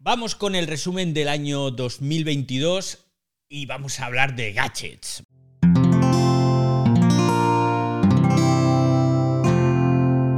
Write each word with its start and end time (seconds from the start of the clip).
Vamos 0.00 0.36
con 0.36 0.54
el 0.54 0.68
resumen 0.68 1.12
del 1.12 1.26
año 1.26 1.72
2022 1.72 3.04
y 3.48 3.66
vamos 3.66 3.98
a 3.98 4.06
hablar 4.06 4.36
de 4.36 4.52
gadgets. 4.52 5.24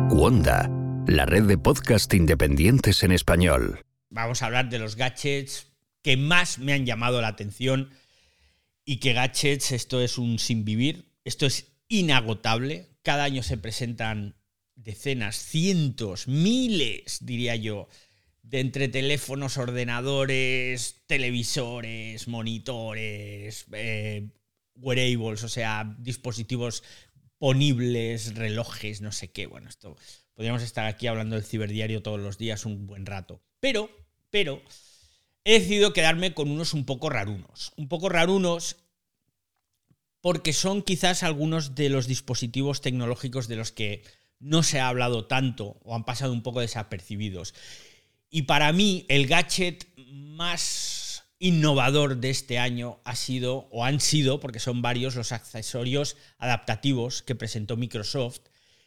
Wanda, 0.08 0.70
la 1.06 1.26
red 1.26 1.42
de 1.42 1.58
podcast 1.58 2.14
independientes 2.14 3.02
en 3.02 3.12
español. 3.12 3.84
Vamos 4.08 4.40
a 4.40 4.46
hablar 4.46 4.70
de 4.70 4.78
los 4.78 4.96
gadgets 4.96 5.66
que 6.00 6.16
más 6.16 6.58
me 6.58 6.72
han 6.72 6.86
llamado 6.86 7.20
la 7.20 7.28
atención 7.28 7.90
y 8.86 8.96
que 8.96 9.12
gadgets, 9.12 9.72
esto 9.72 10.00
es 10.00 10.16
un 10.16 10.38
sin 10.38 10.64
vivir, 10.64 11.12
esto 11.22 11.44
es 11.44 11.70
inagotable. 11.86 12.88
Cada 13.02 13.24
año 13.24 13.42
se 13.42 13.58
presentan 13.58 14.36
decenas, 14.74 15.36
cientos, 15.36 16.28
miles, 16.28 17.18
diría 17.26 17.56
yo, 17.56 17.88
de 18.42 18.60
entre 18.60 18.88
teléfonos, 18.88 19.58
ordenadores, 19.58 21.02
televisores, 21.06 22.28
monitores, 22.28 23.66
eh, 23.72 24.28
wearables, 24.74 25.44
o 25.44 25.48
sea, 25.48 25.96
dispositivos 25.98 26.82
ponibles, 27.38 28.34
relojes, 28.34 29.00
no 29.00 29.12
sé 29.12 29.30
qué. 29.30 29.46
Bueno, 29.46 29.68
esto 29.68 29.96
podríamos 30.34 30.62
estar 30.62 30.86
aquí 30.86 31.06
hablando 31.06 31.36
del 31.36 31.44
ciberdiario 31.44 32.02
todos 32.02 32.20
los 32.20 32.38
días 32.38 32.66
un 32.66 32.86
buen 32.86 33.06
rato. 33.06 33.42
Pero, 33.60 33.90
pero, 34.30 34.62
he 35.44 35.54
decidido 35.54 35.92
quedarme 35.92 36.34
con 36.34 36.50
unos 36.50 36.74
un 36.74 36.84
poco 36.84 37.10
rarunos. 37.10 37.72
Un 37.76 37.88
poco 37.88 38.08
rarunos 38.08 38.76
porque 40.20 40.52
son 40.52 40.82
quizás 40.82 41.22
algunos 41.22 41.74
de 41.74 41.88
los 41.88 42.06
dispositivos 42.06 42.80
tecnológicos 42.80 43.48
de 43.48 43.56
los 43.56 43.72
que 43.72 44.02
no 44.38 44.62
se 44.62 44.80
ha 44.80 44.88
hablado 44.88 45.26
tanto 45.26 45.78
o 45.82 45.94
han 45.94 46.04
pasado 46.04 46.32
un 46.32 46.42
poco 46.42 46.60
desapercibidos. 46.60 47.54
Y 48.30 48.42
para 48.42 48.72
mí 48.72 49.04
el 49.08 49.26
gadget 49.26 49.86
más 49.96 51.24
innovador 51.40 52.18
de 52.18 52.30
este 52.30 52.58
año 52.58 53.00
ha 53.04 53.16
sido, 53.16 53.68
o 53.70 53.84
han 53.84 53.98
sido, 53.98 54.40
porque 54.40 54.60
son 54.60 54.82
varios, 54.82 55.16
los 55.16 55.32
accesorios 55.32 56.16
adaptativos 56.38 57.22
que 57.22 57.34
presentó 57.34 57.76
Microsoft 57.76 58.40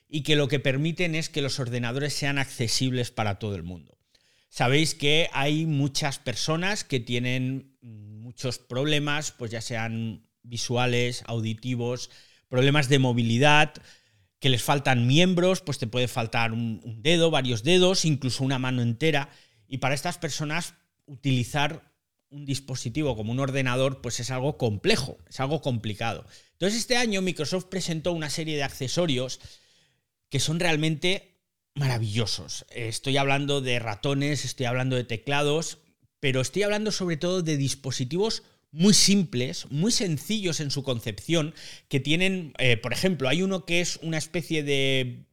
y 0.08 0.22
que 0.22 0.36
lo 0.36 0.48
que 0.48 0.60
permiten 0.60 1.16
es 1.16 1.30
que 1.30 1.42
los 1.42 1.60
ordenadores 1.60 2.14
sean 2.14 2.38
accesibles 2.38 3.12
para 3.12 3.40
todo 3.40 3.56
el 3.56 3.64
mundo. 3.64 3.98
Sabéis 4.50 4.94
que 4.94 5.30
hay 5.34 5.66
muchas 5.66 6.20
personas 6.20 6.84
que 6.84 7.00
tienen 7.00 7.76
muchos 7.82 8.60
problemas, 8.60 9.32
pues 9.32 9.50
ya 9.52 9.62
sean 9.62 10.28
visuales, 10.44 11.24
auditivos, 11.26 12.12
problemas 12.50 12.88
de 12.88 13.00
movilidad, 13.00 13.74
que 14.44 14.50
les 14.50 14.62
faltan 14.62 15.08
miembros, 15.08 15.62
pues 15.62 15.80
te 15.80 15.88
puede 15.88 16.10
faltar 16.10 16.52
un, 16.52 16.82
dedo, 17.02 17.32
varios 17.32 17.64
dedos, 17.64 18.04
incluso 18.04 18.44
una 18.44 18.60
mano 18.60 18.82
entera. 18.82 19.30
Y 19.70 19.78
para 19.78 19.96
estas 19.96 20.18
personas 20.18 20.74
utilizar 21.06 21.94
un 22.30 22.44
dispositivo 22.44 23.16
como 23.16 23.32
un 23.32 23.40
ordenador, 23.40 24.02
pues 24.02 24.20
es 24.20 24.32
algo 24.32 24.58
complejo, 24.58 25.18
es 25.30 25.40
algo 25.40 25.62
complicado. 25.62 26.26
Entonces 26.52 26.80
este 26.80 26.98
año 26.98 27.22
Microsoft 27.22 27.68
presentó 27.68 28.12
una 28.12 28.30
serie 28.30 28.58
de 28.58 28.64
accesorios 28.64 29.40
que 30.28 30.42
son 30.42 30.60
realmente 30.60 31.40
maravillosos. 31.74 32.66
Estoy 32.70 33.16
hablando 33.16 33.62
de 33.62 33.80
ratones, 33.80 34.44
estoy 34.44 34.66
hablando 34.66 34.98
de 34.98 35.06
teclados, 35.06 35.78
pero 36.20 36.42
estoy 36.42 36.64
hablando 36.64 36.92
sobre 36.92 37.16
todo 37.16 37.44
de 37.44 37.56
dispositivos 37.56 38.44
muy 38.74 38.96
simples, 38.96 39.68
muy 39.70 39.92
sencillos 39.92 40.60
en 40.60 40.72
su 40.72 40.84
concepción, 40.84 41.54
que 41.88 42.00
tienen, 42.00 42.54
eh, 42.58 42.76
por 42.76 42.92
ejemplo, 42.92 43.30
hay 43.30 43.44
uno 43.44 43.66
que 43.66 43.82
es 43.82 44.00
una 44.02 44.18
especie 44.18 44.64
de 44.64 45.26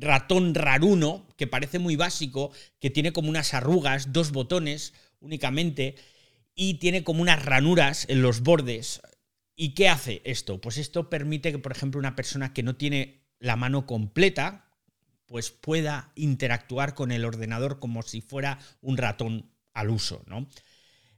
ratón 0.00 0.54
raruno, 0.54 1.26
que 1.36 1.46
parece 1.46 1.78
muy 1.78 1.96
básico, 1.96 2.52
que 2.78 2.90
tiene 2.90 3.12
como 3.12 3.30
unas 3.30 3.54
arrugas, 3.54 4.12
dos 4.12 4.32
botones 4.32 4.92
únicamente, 5.20 5.96
y 6.54 6.74
tiene 6.74 7.02
como 7.04 7.22
unas 7.22 7.42
ranuras 7.42 8.04
en 8.10 8.20
los 8.20 8.42
bordes. 8.42 9.00
¿Y 9.56 9.70
qué 9.70 9.88
hace 9.88 10.20
esto? 10.24 10.60
Pues 10.60 10.76
esto 10.76 11.08
permite 11.08 11.50
que, 11.50 11.58
por 11.58 11.72
ejemplo, 11.72 11.98
una 11.98 12.16
persona 12.16 12.52
que 12.52 12.62
no 12.62 12.76
tiene 12.76 13.22
la 13.40 13.56
mano 13.56 13.86
completa, 13.86 14.70
pues 15.24 15.50
pueda 15.50 16.12
interactuar 16.16 16.94
con 16.94 17.12
el 17.12 17.24
ordenador 17.24 17.78
como 17.78 18.02
si 18.02 18.20
fuera 18.20 18.58
un 18.82 18.98
ratón 18.98 19.50
al 19.72 19.88
uso, 19.88 20.22
¿no? 20.26 20.48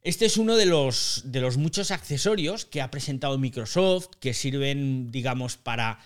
Este 0.02 0.24
es 0.24 0.38
uno 0.38 0.56
de 0.56 0.64
los, 0.64 1.22
de 1.26 1.40
los 1.40 1.58
muchos 1.58 1.90
accesorios 1.90 2.64
que 2.64 2.80
ha 2.80 2.90
presentado 2.90 3.36
Microsoft 3.36 4.08
que 4.18 4.32
sirven, 4.32 5.10
digamos, 5.10 5.58
para 5.58 5.98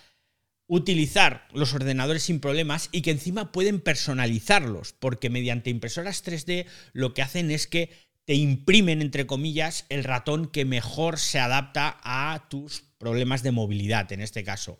utilizar 0.67 1.47
los 1.53 1.73
ordenadores 1.73 2.23
sin 2.23 2.41
problemas 2.41 2.89
y 2.91 3.01
que 3.01 3.11
encima 3.11 3.53
pueden 3.53 3.79
personalizarlos, 3.79 4.93
porque 4.93 5.29
mediante 5.29 5.69
impresoras 5.69 6.25
3D 6.25 6.65
lo 6.91 7.13
que 7.13 7.21
hacen 7.21 7.51
es 7.51 7.67
que 7.67 7.89
te 8.25 8.33
imprimen, 8.33 9.01
entre 9.01 9.27
comillas, 9.27 9.85
el 9.89 10.03
ratón 10.03 10.47
que 10.47 10.65
mejor 10.65 11.19
se 11.19 11.39
adapta 11.39 11.97
a 12.03 12.47
tus 12.49 12.83
problemas 12.97 13.43
de 13.43 13.51
movilidad, 13.51 14.11
en 14.11 14.21
este 14.21 14.43
caso. 14.43 14.79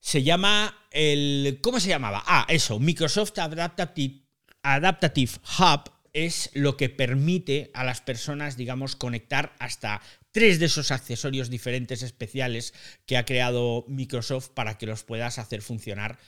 Se 0.00 0.22
llama 0.22 0.86
el... 0.92 1.58
¿Cómo 1.60 1.80
se 1.80 1.88
llamaba? 1.88 2.22
Ah, 2.26 2.46
eso, 2.48 2.78
Microsoft 2.78 3.36
Adaptative, 3.38 4.22
Adaptative 4.62 5.32
Hub 5.58 5.97
es 6.12 6.50
lo 6.54 6.76
que 6.76 6.88
permite 6.88 7.70
a 7.74 7.84
las 7.84 8.00
personas, 8.00 8.56
digamos, 8.56 8.96
conectar 8.96 9.54
hasta 9.58 10.00
tres 10.30 10.58
de 10.58 10.66
esos 10.66 10.90
accesorios 10.90 11.50
diferentes 11.50 12.02
especiales 12.02 12.74
que 13.06 13.16
ha 13.16 13.24
creado 13.24 13.84
Microsoft 13.88 14.50
para 14.50 14.78
que 14.78 14.86
los 14.86 15.04
puedas 15.04 15.38
hacer 15.38 15.62
funcionar 15.62 16.18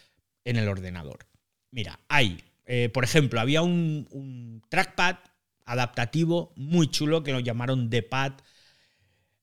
en 0.45 0.57
el 0.57 0.69
ordenador. 0.69 1.27
Mira, 1.71 2.01
hay, 2.09 2.43
eh, 2.67 2.89
por 2.89 3.05
ejemplo, 3.05 3.41
había 3.41 3.63
un, 3.63 4.09
un 4.11 4.63
trackpad 4.69 5.17
adaptativo 5.65 6.53
muy 6.57 6.91
chulo 6.91 7.23
que 7.23 7.33
lo 7.33 7.41
llamaron 7.41 7.91
D-pad. 7.91 8.33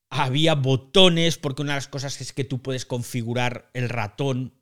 Había 0.10 0.56
botones, 0.56 1.38
porque 1.38 1.62
una 1.62 1.74
de 1.74 1.78
las 1.78 1.88
cosas 1.88 2.20
es 2.22 2.34
que 2.34 2.44
tú 2.44 2.62
puedes 2.62 2.86
configurar 2.86 3.70
el 3.74 3.90
ratón 3.90 4.57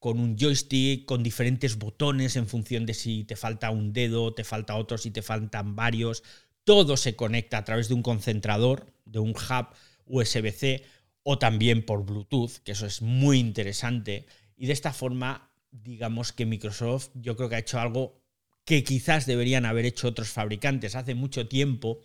con 0.00 0.18
un 0.18 0.36
joystick, 0.36 1.04
con 1.04 1.22
diferentes 1.22 1.76
botones 1.78 2.34
en 2.36 2.48
función 2.48 2.86
de 2.86 2.94
si 2.94 3.24
te 3.24 3.36
falta 3.36 3.70
un 3.70 3.92
dedo, 3.92 4.32
te 4.32 4.44
falta 4.44 4.76
otro, 4.76 4.96
si 4.96 5.10
te 5.10 5.22
faltan 5.22 5.76
varios. 5.76 6.24
Todo 6.64 6.96
se 6.96 7.14
conecta 7.14 7.58
a 7.58 7.64
través 7.64 7.88
de 7.88 7.94
un 7.94 8.02
concentrador, 8.02 8.92
de 9.04 9.18
un 9.18 9.30
hub 9.30 9.66
USB-C 10.06 10.84
o 11.22 11.38
también 11.38 11.84
por 11.84 12.04
Bluetooth, 12.04 12.62
que 12.64 12.72
eso 12.72 12.86
es 12.86 13.02
muy 13.02 13.38
interesante. 13.38 14.26
Y 14.56 14.66
de 14.66 14.72
esta 14.72 14.94
forma, 14.94 15.52
digamos 15.70 16.32
que 16.32 16.46
Microsoft 16.46 17.10
yo 17.14 17.36
creo 17.36 17.50
que 17.50 17.56
ha 17.56 17.60
hecho 17.60 17.78
algo 17.78 18.22
que 18.64 18.82
quizás 18.84 19.26
deberían 19.26 19.66
haber 19.66 19.84
hecho 19.84 20.08
otros 20.08 20.30
fabricantes 20.30 20.94
hace 20.94 21.14
mucho 21.14 21.46
tiempo, 21.46 22.00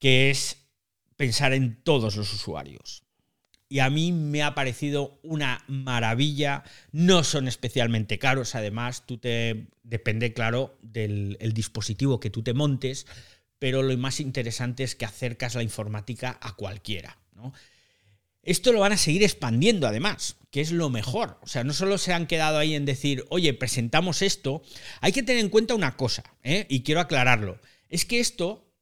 que 0.00 0.30
es 0.30 0.66
pensar 1.16 1.52
en 1.52 1.82
todos 1.84 2.16
los 2.16 2.32
usuarios 2.32 3.05
y 3.68 3.80
a 3.80 3.90
mí 3.90 4.12
me 4.12 4.42
ha 4.42 4.54
parecido 4.54 5.18
una 5.22 5.64
maravilla. 5.66 6.64
No 6.92 7.24
son 7.24 7.48
especialmente 7.48 8.18
caros, 8.18 8.54
además, 8.54 9.06
tú 9.06 9.18
te 9.18 9.66
depende, 9.82 10.32
claro, 10.32 10.78
del 10.82 11.36
dispositivo 11.52 12.20
que 12.20 12.30
tú 12.30 12.42
te 12.42 12.54
montes, 12.54 13.06
pero 13.58 13.82
lo 13.82 13.96
más 13.96 14.20
interesante 14.20 14.84
es 14.84 14.94
que 14.94 15.04
acercas 15.04 15.54
la 15.54 15.62
informática 15.62 16.38
a 16.40 16.54
cualquiera. 16.54 17.18
Esto 18.42 18.72
lo 18.72 18.80
van 18.80 18.92
a 18.92 18.96
seguir 18.96 19.24
expandiendo, 19.24 19.88
además, 19.88 20.36
que 20.50 20.60
es 20.60 20.70
lo 20.70 20.88
mejor. 20.88 21.38
O 21.42 21.48
sea, 21.48 21.64
no 21.64 21.72
solo 21.72 21.98
se 21.98 22.12
han 22.12 22.28
quedado 22.28 22.58
ahí 22.58 22.74
en 22.74 22.84
decir, 22.84 23.24
oye, 23.28 23.52
presentamos 23.54 24.22
esto, 24.22 24.62
hay 25.00 25.12
que 25.12 25.24
tener 25.24 25.42
en 25.42 25.50
cuenta 25.50 25.74
una 25.74 25.96
cosa, 25.96 26.22
¿eh? 26.44 26.66
y 26.68 26.82
quiero 26.82 27.00
aclararlo, 27.00 27.60
es 27.88 28.04
que 28.04 28.20
esto 28.20 28.72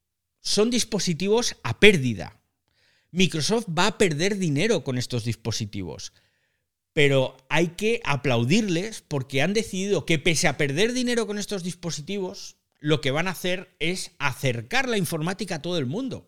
son 0.41 0.71
dispositivos 0.71 1.57
a 1.63 1.81
pérdida. 1.81 2.44
Microsoft 3.15 3.67
va 3.67 3.87
a 3.87 3.97
perder 3.97 4.39
dinero 4.39 4.83
con 4.83 4.99
estos 4.99 5.25
dispositivos. 5.25 6.13
Pero 6.93 7.37
hay 7.49 7.69
que 7.69 8.01
aplaudirles 8.05 9.05
porque 9.07 9.41
han 9.41 9.55
decidido 9.55 10.05
que 10.05 10.19
pese 10.19 10.49
a 10.49 10.57
perder 10.57 10.93
dinero 10.93 11.25
con 11.29 11.39
estos 11.39 11.63
dispositivos, 11.63 12.57
lo 12.81 13.01
que 13.01 13.13
van 13.13 13.29
a 13.29 13.31
hacer 13.31 13.73
es 13.79 14.11
acercar 14.19 14.89
la 14.89 14.99
informática 14.99 15.57
a 15.57 15.63
todo 15.63 15.79
el 15.79 15.87
mundo. 15.87 16.27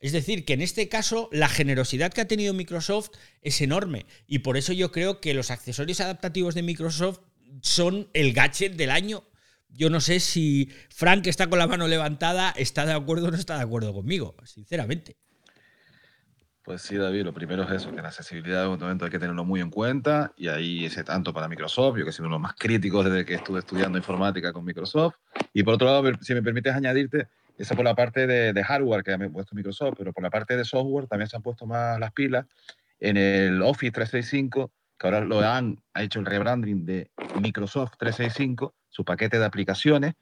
Es 0.00 0.12
decir, 0.12 0.46
que 0.46 0.54
en 0.54 0.62
este 0.62 0.88
caso 0.88 1.28
la 1.32 1.50
generosidad 1.50 2.14
que 2.14 2.22
ha 2.22 2.28
tenido 2.28 2.54
Microsoft 2.54 3.10
es 3.42 3.60
enorme 3.60 4.06
y 4.26 4.38
por 4.38 4.56
eso 4.56 4.72
yo 4.72 4.90
creo 4.90 5.20
que 5.20 5.34
los 5.34 5.50
accesorios 5.50 6.00
adaptativos 6.00 6.54
de 6.54 6.62
Microsoft 6.62 7.20
son 7.60 8.08
el 8.14 8.32
gadget 8.32 8.76
del 8.76 8.90
año. 8.90 9.28
Yo 9.68 9.90
no 9.90 10.00
sé 10.00 10.18
si 10.18 10.70
Frank, 10.88 11.24
que 11.24 11.30
está 11.30 11.50
con 11.50 11.58
la 11.58 11.66
mano 11.66 11.88
levantada, 11.88 12.54
está 12.56 12.86
de 12.86 12.94
acuerdo 12.94 13.28
o 13.28 13.30
no 13.30 13.36
está 13.36 13.56
de 13.56 13.64
acuerdo 13.64 13.92
conmigo, 13.92 14.34
sinceramente. 14.46 15.16
Pues 16.64 16.82
sí, 16.82 16.96
David, 16.96 17.24
lo 17.24 17.32
primero 17.32 17.64
es 17.64 17.70
eso, 17.72 17.90
que 17.90 18.00
la 18.00 18.08
accesibilidad 18.08 18.62
de 18.62 18.68
un 18.68 18.78
momento 18.78 19.04
hay 19.04 19.10
que 19.10 19.18
tenerlo 19.18 19.44
muy 19.44 19.60
en 19.60 19.68
cuenta 19.68 20.32
y 20.36 20.46
ahí 20.46 20.84
ese 20.84 21.02
tanto 21.02 21.34
para 21.34 21.48
Microsoft, 21.48 21.98
yo 21.98 22.04
que 22.04 22.12
soy 22.12 22.22
uno 22.24 22.36
de 22.36 22.38
los 22.38 22.42
más 22.42 22.54
críticos 22.54 23.04
desde 23.04 23.24
que 23.24 23.34
estuve 23.34 23.58
estudiando 23.58 23.98
informática 23.98 24.52
con 24.52 24.64
Microsoft. 24.64 25.16
Y 25.52 25.64
por 25.64 25.74
otro 25.74 25.88
lado, 25.88 26.08
si 26.20 26.34
me 26.34 26.42
permites 26.42 26.72
añadirte, 26.72 27.26
esa 27.58 27.74
por 27.74 27.84
la 27.84 27.96
parte 27.96 28.28
de, 28.28 28.64
hardware 28.64 29.02
que 29.02 29.12
ha 29.12 29.18
puesto 29.30 29.56
Microsoft, 29.56 29.94
pero 29.98 30.12
por 30.12 30.22
la 30.22 30.30
parte 30.30 30.56
de 30.56 30.64
software 30.64 31.08
también 31.08 31.28
se 31.28 31.36
han 31.36 31.42
puesto 31.42 31.66
más 31.66 31.98
las 31.98 32.12
pilas 32.12 32.46
en 33.00 33.16
el 33.16 33.60
Office 33.62 33.90
365, 33.90 34.70
que 34.96 35.06
ahora 35.08 35.20
lo 35.20 35.40
han 35.40 35.82
ha 35.94 36.02
hecho 36.04 36.20
el 36.20 36.26
rebranding 36.26 36.86
de 36.86 37.10
Microsoft 37.40 37.94
365, 37.98 38.72
su 38.88 39.04
paquete 39.04 39.40
de 39.40 39.44
aplicaciones, 39.44 40.14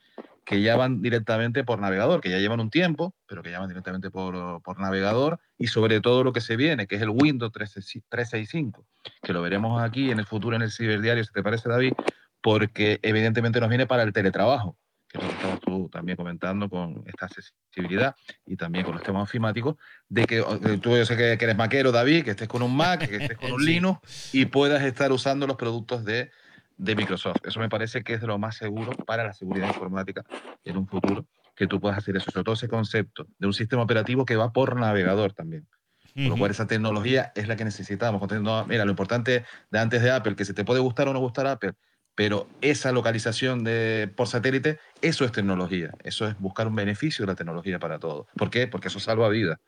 que 0.50 0.60
ya 0.60 0.74
van 0.74 1.00
directamente 1.00 1.62
por 1.62 1.78
navegador, 1.78 2.20
que 2.20 2.28
ya 2.28 2.38
llevan 2.38 2.58
un 2.58 2.70
tiempo, 2.70 3.14
pero 3.28 3.40
que 3.40 3.52
ya 3.52 3.60
van 3.60 3.68
directamente 3.68 4.10
por, 4.10 4.60
por 4.62 4.80
navegador, 4.80 5.38
y 5.56 5.68
sobre 5.68 6.00
todo 6.00 6.24
lo 6.24 6.32
que 6.32 6.40
se 6.40 6.56
viene, 6.56 6.88
que 6.88 6.96
es 6.96 7.02
el 7.02 7.10
Windows 7.10 7.52
365, 7.52 8.84
que 9.22 9.32
lo 9.32 9.42
veremos 9.42 9.80
aquí 9.80 10.10
en 10.10 10.18
el 10.18 10.26
futuro 10.26 10.56
en 10.56 10.62
el 10.62 10.72
ciberdiario, 10.72 11.22
si 11.22 11.32
te 11.32 11.44
parece, 11.44 11.68
David, 11.68 11.92
porque 12.40 12.98
evidentemente 13.02 13.60
nos 13.60 13.68
viene 13.68 13.86
para 13.86 14.02
el 14.02 14.12
teletrabajo, 14.12 14.76
que 15.06 15.18
es 15.18 15.22
lo 15.22 15.30
que 15.30 15.36
estabas 15.36 15.60
tú 15.60 15.88
también 15.88 16.16
comentando 16.16 16.68
con 16.68 17.04
esta 17.06 17.26
accesibilidad 17.26 18.16
y 18.44 18.56
también 18.56 18.84
con 18.84 18.94
los 18.94 19.04
temas 19.04 19.22
ofimáticos, 19.22 19.76
de 20.08 20.24
que 20.24 20.42
tú 20.82 20.96
yo 20.96 21.06
sé 21.06 21.16
que, 21.16 21.34
eres 21.34 21.56
maquero, 21.56 21.92
David, 21.92 22.24
que 22.24 22.30
estés 22.32 22.48
con 22.48 22.62
un 22.62 22.76
Mac, 22.76 23.08
que 23.08 23.18
estés 23.18 23.38
con 23.38 23.52
un 23.52 23.64
Linux 23.64 24.34
y 24.34 24.46
puedas 24.46 24.82
estar 24.82 25.12
usando 25.12 25.46
los 25.46 25.56
productos 25.56 26.04
de 26.04 26.32
de 26.80 26.96
Microsoft. 26.96 27.36
Eso 27.44 27.60
me 27.60 27.68
parece 27.68 28.02
que 28.02 28.14
es 28.14 28.22
lo 28.22 28.38
más 28.38 28.56
seguro 28.56 28.92
para 28.92 29.24
la 29.24 29.34
seguridad 29.34 29.68
informática 29.68 30.24
en 30.64 30.78
un 30.78 30.86
futuro, 30.86 31.26
que 31.54 31.66
tú 31.66 31.78
puedas 31.78 31.98
hacer 31.98 32.16
eso, 32.16 32.30
sobre 32.30 32.44
todo 32.44 32.54
ese 32.54 32.68
concepto 32.68 33.26
de 33.38 33.46
un 33.46 33.52
sistema 33.52 33.82
operativo 33.82 34.24
que 34.24 34.36
va 34.36 34.52
por 34.52 34.76
navegador 34.76 35.34
también. 35.34 35.68
Por 36.14 36.24
lo 36.24 36.36
cual 36.38 36.50
esa 36.50 36.66
tecnología 36.66 37.30
es 37.36 37.46
la 37.46 37.54
que 37.54 37.64
necesitamos. 37.64 38.20
mira, 38.66 38.84
lo 38.84 38.90
importante 38.90 39.44
de 39.70 39.78
antes 39.78 40.02
de 40.02 40.10
Apple, 40.10 40.34
que 40.34 40.44
se 40.44 40.54
te 40.54 40.64
puede 40.64 40.80
gustar 40.80 41.06
o 41.06 41.12
no 41.12 41.20
gustar 41.20 41.46
Apple, 41.46 41.74
pero 42.16 42.48
esa 42.60 42.90
localización 42.90 43.62
de, 43.62 44.12
por 44.16 44.26
satélite, 44.26 44.80
eso 45.02 45.24
es 45.24 45.30
tecnología. 45.30 45.92
Eso 46.02 46.26
es 46.26 46.36
buscar 46.38 46.66
un 46.66 46.74
beneficio 46.74 47.24
de 47.24 47.32
la 47.32 47.36
tecnología 47.36 47.78
para 47.78 48.00
todos. 48.00 48.26
¿Por 48.36 48.50
qué? 48.50 48.66
Porque 48.66 48.88
eso 48.88 48.98
salva 48.98 49.28
vidas. 49.28 49.58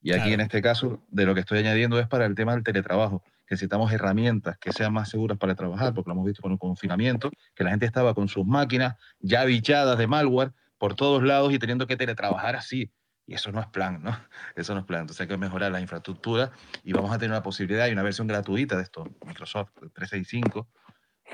Y 0.00 0.12
aquí 0.12 0.32
en 0.32 0.40
este 0.40 0.62
caso, 0.62 1.02
de 1.10 1.26
lo 1.26 1.34
que 1.34 1.40
estoy 1.40 1.58
añadiendo 1.58 2.00
es 2.00 2.08
para 2.08 2.24
el 2.24 2.34
tema 2.34 2.54
del 2.54 2.64
teletrabajo 2.64 3.22
necesitamos 3.50 3.92
herramientas 3.92 4.56
que 4.58 4.72
sean 4.72 4.92
más 4.92 5.10
seguras 5.10 5.36
para 5.36 5.56
trabajar, 5.56 5.92
porque 5.92 6.08
lo 6.08 6.14
hemos 6.14 6.26
visto 6.26 6.40
con 6.40 6.52
el 6.52 6.58
confinamiento, 6.58 7.30
que 7.54 7.64
la 7.64 7.70
gente 7.70 7.84
estaba 7.84 8.14
con 8.14 8.28
sus 8.28 8.46
máquinas 8.46 8.94
ya 9.18 9.44
bichadas 9.44 9.98
de 9.98 10.06
malware 10.06 10.52
por 10.78 10.94
todos 10.94 11.22
lados 11.22 11.52
y 11.52 11.58
teniendo 11.58 11.86
que 11.86 11.96
teletrabajar 11.96 12.56
así. 12.56 12.92
Y 13.26 13.34
eso 13.34 13.52
no 13.52 13.60
es 13.60 13.66
plan, 13.66 14.02
¿no? 14.02 14.10
Eso 14.56 14.74
no 14.74 14.80
es 14.80 14.86
plan. 14.86 15.02
Entonces 15.02 15.20
hay 15.20 15.28
que 15.28 15.36
mejorar 15.36 15.70
la 15.70 15.80
infraestructura 15.80 16.50
y 16.82 16.92
vamos 16.92 17.12
a 17.12 17.18
tener 17.18 17.30
una 17.30 17.42
posibilidad 17.42 17.86
y 17.86 17.92
una 17.92 18.02
versión 18.02 18.26
gratuita 18.26 18.76
de 18.76 18.82
esto, 18.82 19.04
Microsoft 19.24 19.70
365. 19.94 20.66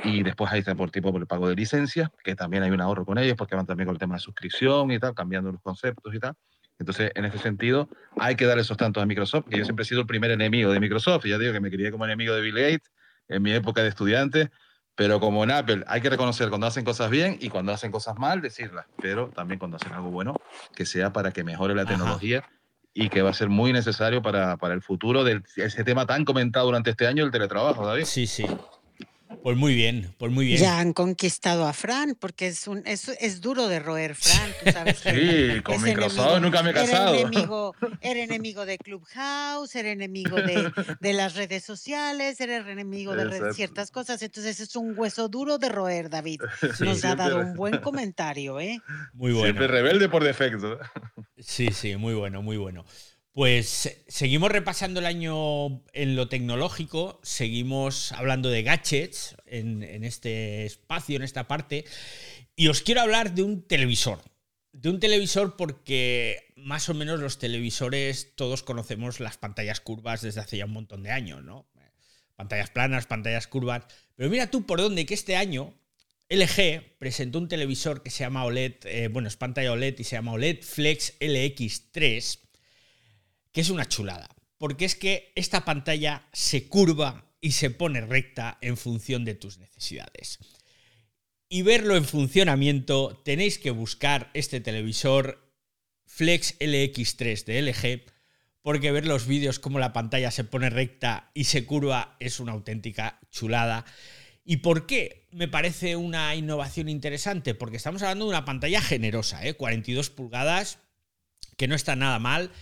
Y 0.05 0.23
después 0.23 0.53
ahí 0.53 0.59
está 0.59 0.75
por 0.75 0.91
tipo 0.91 1.11
por 1.11 1.23
el 1.23 1.27
pago 1.27 1.49
de 1.49 1.55
licencias, 1.55 2.11
que 2.23 2.35
también 2.35 2.63
hay 2.63 2.71
un 2.71 2.83
ahorro 2.83 3.07
con 3.07 3.17
ellos, 3.17 3.35
porque 3.37 3.55
van 3.55 3.65
también 3.65 3.87
con 3.87 3.95
el 3.95 3.99
tema 3.99 4.17
de 4.17 4.21
suscripción 4.21 4.91
y 4.91 4.99
tal, 4.99 5.15
cambiando 5.15 5.51
los 5.51 5.63
conceptos 5.63 6.15
y 6.15 6.19
tal. 6.19 6.35
Entonces, 6.79 7.11
en 7.15 7.25
ese 7.25 7.39
sentido, 7.39 7.89
hay 8.19 8.37
que 8.37 8.45
dar 8.45 8.59
esos 8.59 8.77
tantos 8.77 9.03
a 9.03 9.07
Microsoft, 9.07 9.47
que 9.49 9.57
yo 9.57 9.65
siempre 9.65 9.85
he 9.85 9.87
sido 9.87 10.03
el 10.03 10.07
primer 10.07 10.31
enemigo 10.31 10.71
de 10.73 10.81
Microsoft, 10.81 11.25
y 11.27 11.31
ya 11.31 11.39
digo 11.39 11.53
que 11.53 11.61
me 11.61 11.71
quería 11.71 11.91
como 11.91 12.05
enemigo 12.05 12.35
de 12.35 12.41
Bill 12.43 12.55
Gates 12.55 12.93
en 13.29 13.43
mi 13.43 13.53
época 13.53 13.83
de 13.83 13.89
estudiante, 13.89 14.51
pero 14.95 15.21
como 15.21 15.45
en 15.45 15.51
Apple 15.51 15.85
hay 15.87 16.01
que 16.01 16.11
reconocer 16.11 16.49
cuando 16.49 16.67
hacen 16.67 16.85
cosas 16.85 17.11
bien 17.11 17.37
y 17.41 17.51
cuando 17.51 17.73
hacen 17.73 17.91
cosas 17.91 18.17
mal, 18.19 18.41
decirlas, 18.41 18.87
pero 19.01 19.29
también 19.29 19.59
cuando 19.59 19.77
hacen 19.77 19.93
algo 19.93 20.11
bueno, 20.11 20.35
que 20.75 20.87
sea 20.87 21.13
para 21.13 21.33
que 21.33 21.45
mejore 21.45 21.75
la 21.75 21.85
tecnología 21.85 22.45
y 22.95 23.11
que 23.11 23.21
va 23.21 23.31
a 23.31 23.35
ser 23.35 23.51
muy 23.51 23.75
necesario 23.75 24.23
para, 24.23 24.57
para 24.57 24.73
el 24.73 24.81
futuro 24.81 25.23
de 25.23 25.43
ese 25.57 25.85
tema 25.85 26.07
tan 26.07 26.25
comentado 26.25 26.67
durante 26.67 26.91
este 26.91 27.07
año, 27.07 27.25
el 27.25 27.31
teletrabajo, 27.31 27.87
David. 27.87 28.05
Sí, 28.05 28.27
sí. 28.27 28.47
Pues 29.47 29.57
muy 29.57 29.77
bien, 29.77 30.13
pues 30.19 30.33
muy 30.33 30.45
bien. 30.45 30.59
Ya 30.59 30.81
han 30.81 30.93
conquistado 30.93 31.69
a 31.69 31.73
Fran, 31.73 32.17
porque 32.19 32.49
es 32.49 32.67
un 32.67 32.83
es, 32.85 33.09
es 33.21 33.41
duro 33.41 33.69
de 33.69 33.79
roer, 33.79 34.17
Fran. 34.17 34.51
Tú 34.65 34.73
sabes 34.73 34.99
sí, 34.99 35.63
con 35.63 35.81
Microsoft 35.83 36.41
nunca 36.41 36.65
me 36.65 36.71
he 36.71 36.75
casado. 36.75 37.15
Era 37.15 37.21
enemigo, 37.21 37.73
era 38.01 38.21
enemigo 38.25 38.67
de 38.67 38.77
Clubhouse, 38.77 39.77
era 39.77 39.93
enemigo 39.93 40.35
de, 40.35 40.73
de 40.99 41.13
las 41.13 41.37
redes 41.37 41.63
sociales, 41.63 42.41
era 42.41 42.57
enemigo 42.57 43.15
de 43.15 43.55
ciertas 43.55 43.93
cosas. 43.93 44.21
Entonces 44.21 44.59
es 44.59 44.75
un 44.75 44.99
hueso 44.99 45.29
duro 45.29 45.59
de 45.59 45.69
roer, 45.69 46.11
David. 46.11 46.41
Nos 46.81 47.05
ha 47.05 47.15
dado 47.15 47.39
un 47.39 47.55
buen 47.55 47.79
comentario, 47.79 48.59
¿eh? 48.59 48.81
Muy 49.13 49.31
bueno. 49.31 49.45
Siempre 49.45 49.69
rebelde 49.69 50.09
por 50.09 50.25
defecto. 50.25 50.77
Sí, 51.39 51.69
sí, 51.71 51.95
muy 51.95 52.15
bueno, 52.15 52.43
muy 52.43 52.57
bueno. 52.57 52.85
Pues 53.37 54.03
seguimos 54.09 54.51
repasando 54.51 55.01
el 55.01 55.05
año 55.05 55.83
en 55.93 56.17
lo 56.17 56.27
tecnológico, 56.27 57.21
seguimos 57.23 58.13
hablando 58.13 58.49
de 58.49 58.63
gadgets 58.63 59.37
en, 59.45 59.83
este 60.05 60.65
espacio, 60.65 61.17
en 61.17 61.23
esta 61.23 61.47
parte, 61.47 61.85
y 62.57 62.69
os 62.69 62.81
quiero 62.81 63.03
hablar 63.03 63.35
de 63.35 63.43
un 63.43 63.61
televisor. 63.61 64.23
De 64.73 64.89
un 64.89 65.01
televisor 65.01 65.55
porque 65.59 66.55
más 66.57 66.89
o 66.89 66.95
menos 66.95 67.21
los 67.21 67.39
televisores 67.39 68.35
todos 68.37 68.63
conocemos 68.63 69.21
las 69.21 69.37
pantallas 69.37 69.81
curvas 69.81 70.23
desde 70.23 70.41
hace 70.41 70.57
ya 70.57 70.65
un 70.65 70.73
montón 70.73 71.03
de 71.03 71.11
años, 71.11 71.45
¿no? 71.45 71.69
Pantallas 72.37 72.71
planas, 72.71 73.07
pantallas 73.07 73.49
curvas. 73.49 73.85
Pero 74.15 74.31
mira 74.31 74.51
tú 74.51 74.65
por 74.65 74.81
dónde 74.81 75.05
que 75.05 75.13
este 75.13 75.37
año 75.37 75.75
LG 76.31 76.97
presentó 76.99 77.39
un 77.39 77.49
televisor 77.49 78.03
que 78.03 78.09
se 78.09 78.25
llama 78.25 78.47
OLED, 78.47 78.87
eh, 78.87 79.09
bueno, 79.09 79.29
es 79.29 79.37
pantalla 79.37 79.73
OLED 79.73 79.99
y 79.99 80.05
se 80.05 80.17
llama 80.17 80.33
OLED 80.33 80.63
Flex 80.63 81.19
LX3 81.21 82.46
que 83.57 83.63
es 83.63 83.71
una 83.71 83.89
chulada, 83.89 84.29
porque 84.59 84.85
es 84.85 84.97
que 84.97 85.33
esta 85.35 85.65
pantalla 85.65 86.29
se 86.35 86.69
curva 86.69 87.33
y 87.41 87.53
se 87.53 87.71
pone 87.71 88.03
recta 88.03 88.59
en 88.61 88.77
función 88.77 89.25
de 89.25 89.35
tus 89.35 89.57
necesidades. 89.57 90.41
Y 91.49 91.63
verlo 91.63 91.97
en 91.97 92.05
funcionamiento 92.05 93.23
tenéis 93.25 93.59
que 93.59 93.71
buscar 93.71 94.31
este 94.35 94.61
televisor 94.61 95.51
Flex 96.05 96.59
LX3 96.59 97.45
de 97.47 97.63
LG, 97.63 98.13
porque 98.61 98.93
ver 98.93 99.07
los 99.07 99.27
vídeos 99.27 99.59
como 99.59 99.79
la 99.79 99.95
pantalla 99.95 100.31
se 100.31 100.45
pone 100.45 100.69
recta 100.69 101.31
y 101.33 101.45
se 101.45 101.65
curva 101.65 102.19
es 102.21 102.41
una 102.41 102.53
auténtica 102.53 103.21
chulada. 103.31 103.87
¿Y 104.45 104.59
por 104.59 104.85
qué 104.85 105.29
me 105.33 105.49
parece 105.49 105.97
una 105.97 106.35
innovación 106.35 106.91
interesante? 106.91 107.55
Porque 107.55 107.79
estamos 107.79 108.03
hablando 108.03 108.27
de 108.27 108.33
una 108.33 108.45
pantalla 108.45 108.83
generosa, 108.83 109.41
42 109.55 110.09
¿eh? 110.09 110.11
pulgadas, 110.15 110.79
que 111.57 111.69
no 111.69 111.75
está 111.75 111.97
nada 111.97 112.19
mal 112.19 112.53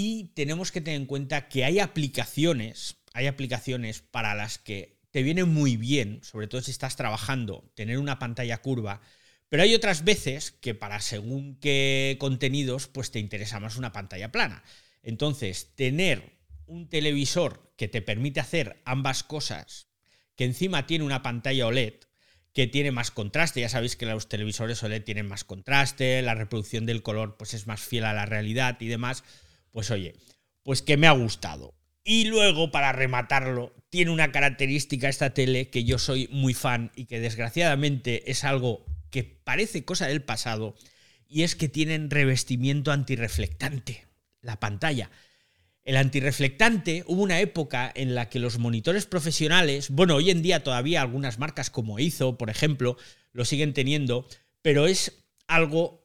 y 0.00 0.30
tenemos 0.36 0.70
que 0.70 0.80
tener 0.80 1.00
en 1.00 1.06
cuenta 1.06 1.48
que 1.48 1.64
hay 1.64 1.80
aplicaciones, 1.80 2.98
hay 3.14 3.26
aplicaciones 3.26 4.00
para 4.00 4.36
las 4.36 4.56
que 4.56 5.00
te 5.10 5.24
viene 5.24 5.42
muy 5.42 5.76
bien, 5.76 6.20
sobre 6.22 6.46
todo 6.46 6.60
si 6.60 6.70
estás 6.70 6.94
trabajando, 6.94 7.68
tener 7.74 7.98
una 7.98 8.20
pantalla 8.20 8.58
curva, 8.58 9.00
pero 9.48 9.64
hay 9.64 9.74
otras 9.74 10.04
veces 10.04 10.52
que 10.52 10.76
para 10.76 11.00
según 11.00 11.58
qué 11.58 12.16
contenidos, 12.20 12.86
pues 12.86 13.10
te 13.10 13.18
interesa 13.18 13.58
más 13.58 13.76
una 13.76 13.90
pantalla 13.90 14.30
plana. 14.30 14.62
Entonces, 15.02 15.74
tener 15.74 16.38
un 16.66 16.88
televisor 16.88 17.74
que 17.76 17.88
te 17.88 18.00
permite 18.00 18.38
hacer 18.38 18.80
ambas 18.84 19.24
cosas, 19.24 19.88
que 20.36 20.44
encima 20.44 20.86
tiene 20.86 21.06
una 21.06 21.24
pantalla 21.24 21.66
OLED, 21.66 21.94
que 22.52 22.68
tiene 22.68 22.92
más 22.92 23.10
contraste, 23.10 23.62
ya 23.62 23.68
sabéis 23.68 23.96
que 23.96 24.06
los 24.06 24.28
televisores 24.28 24.80
OLED 24.80 25.02
tienen 25.02 25.26
más 25.26 25.42
contraste, 25.42 26.22
la 26.22 26.36
reproducción 26.36 26.86
del 26.86 27.02
color 27.02 27.36
pues 27.36 27.52
es 27.52 27.66
más 27.66 27.80
fiel 27.80 28.04
a 28.04 28.14
la 28.14 28.26
realidad 28.26 28.76
y 28.80 28.86
demás, 28.86 29.24
pues 29.70 29.90
oye, 29.90 30.14
pues 30.62 30.82
que 30.82 30.96
me 30.96 31.06
ha 31.06 31.12
gustado. 31.12 31.74
Y 32.04 32.24
luego, 32.24 32.70
para 32.70 32.92
rematarlo, 32.92 33.74
tiene 33.90 34.10
una 34.10 34.32
característica 34.32 35.08
esta 35.08 35.34
tele 35.34 35.68
que 35.70 35.84
yo 35.84 35.98
soy 35.98 36.28
muy 36.30 36.54
fan 36.54 36.90
y 36.94 37.04
que 37.04 37.20
desgraciadamente 37.20 38.30
es 38.30 38.44
algo 38.44 38.84
que 39.10 39.24
parece 39.24 39.84
cosa 39.84 40.06
del 40.06 40.22
pasado, 40.22 40.74
y 41.28 41.42
es 41.42 41.54
que 41.54 41.68
tienen 41.68 42.10
revestimiento 42.10 42.92
antirreflectante, 42.92 44.06
la 44.40 44.58
pantalla. 44.60 45.10
El 45.84 45.96
antirreflectante, 45.96 47.04
hubo 47.06 47.22
una 47.22 47.40
época 47.40 47.90
en 47.94 48.14
la 48.14 48.28
que 48.28 48.38
los 48.38 48.58
monitores 48.58 49.06
profesionales, 49.06 49.90
bueno, 49.90 50.16
hoy 50.16 50.30
en 50.30 50.42
día 50.42 50.62
todavía 50.62 51.00
algunas 51.00 51.38
marcas 51.38 51.70
como 51.70 51.98
hizo, 51.98 52.36
por 52.36 52.50
ejemplo, 52.50 52.96
lo 53.32 53.44
siguen 53.44 53.72
teniendo, 53.72 54.26
pero 54.62 54.86
es 54.86 55.24
algo 55.46 56.04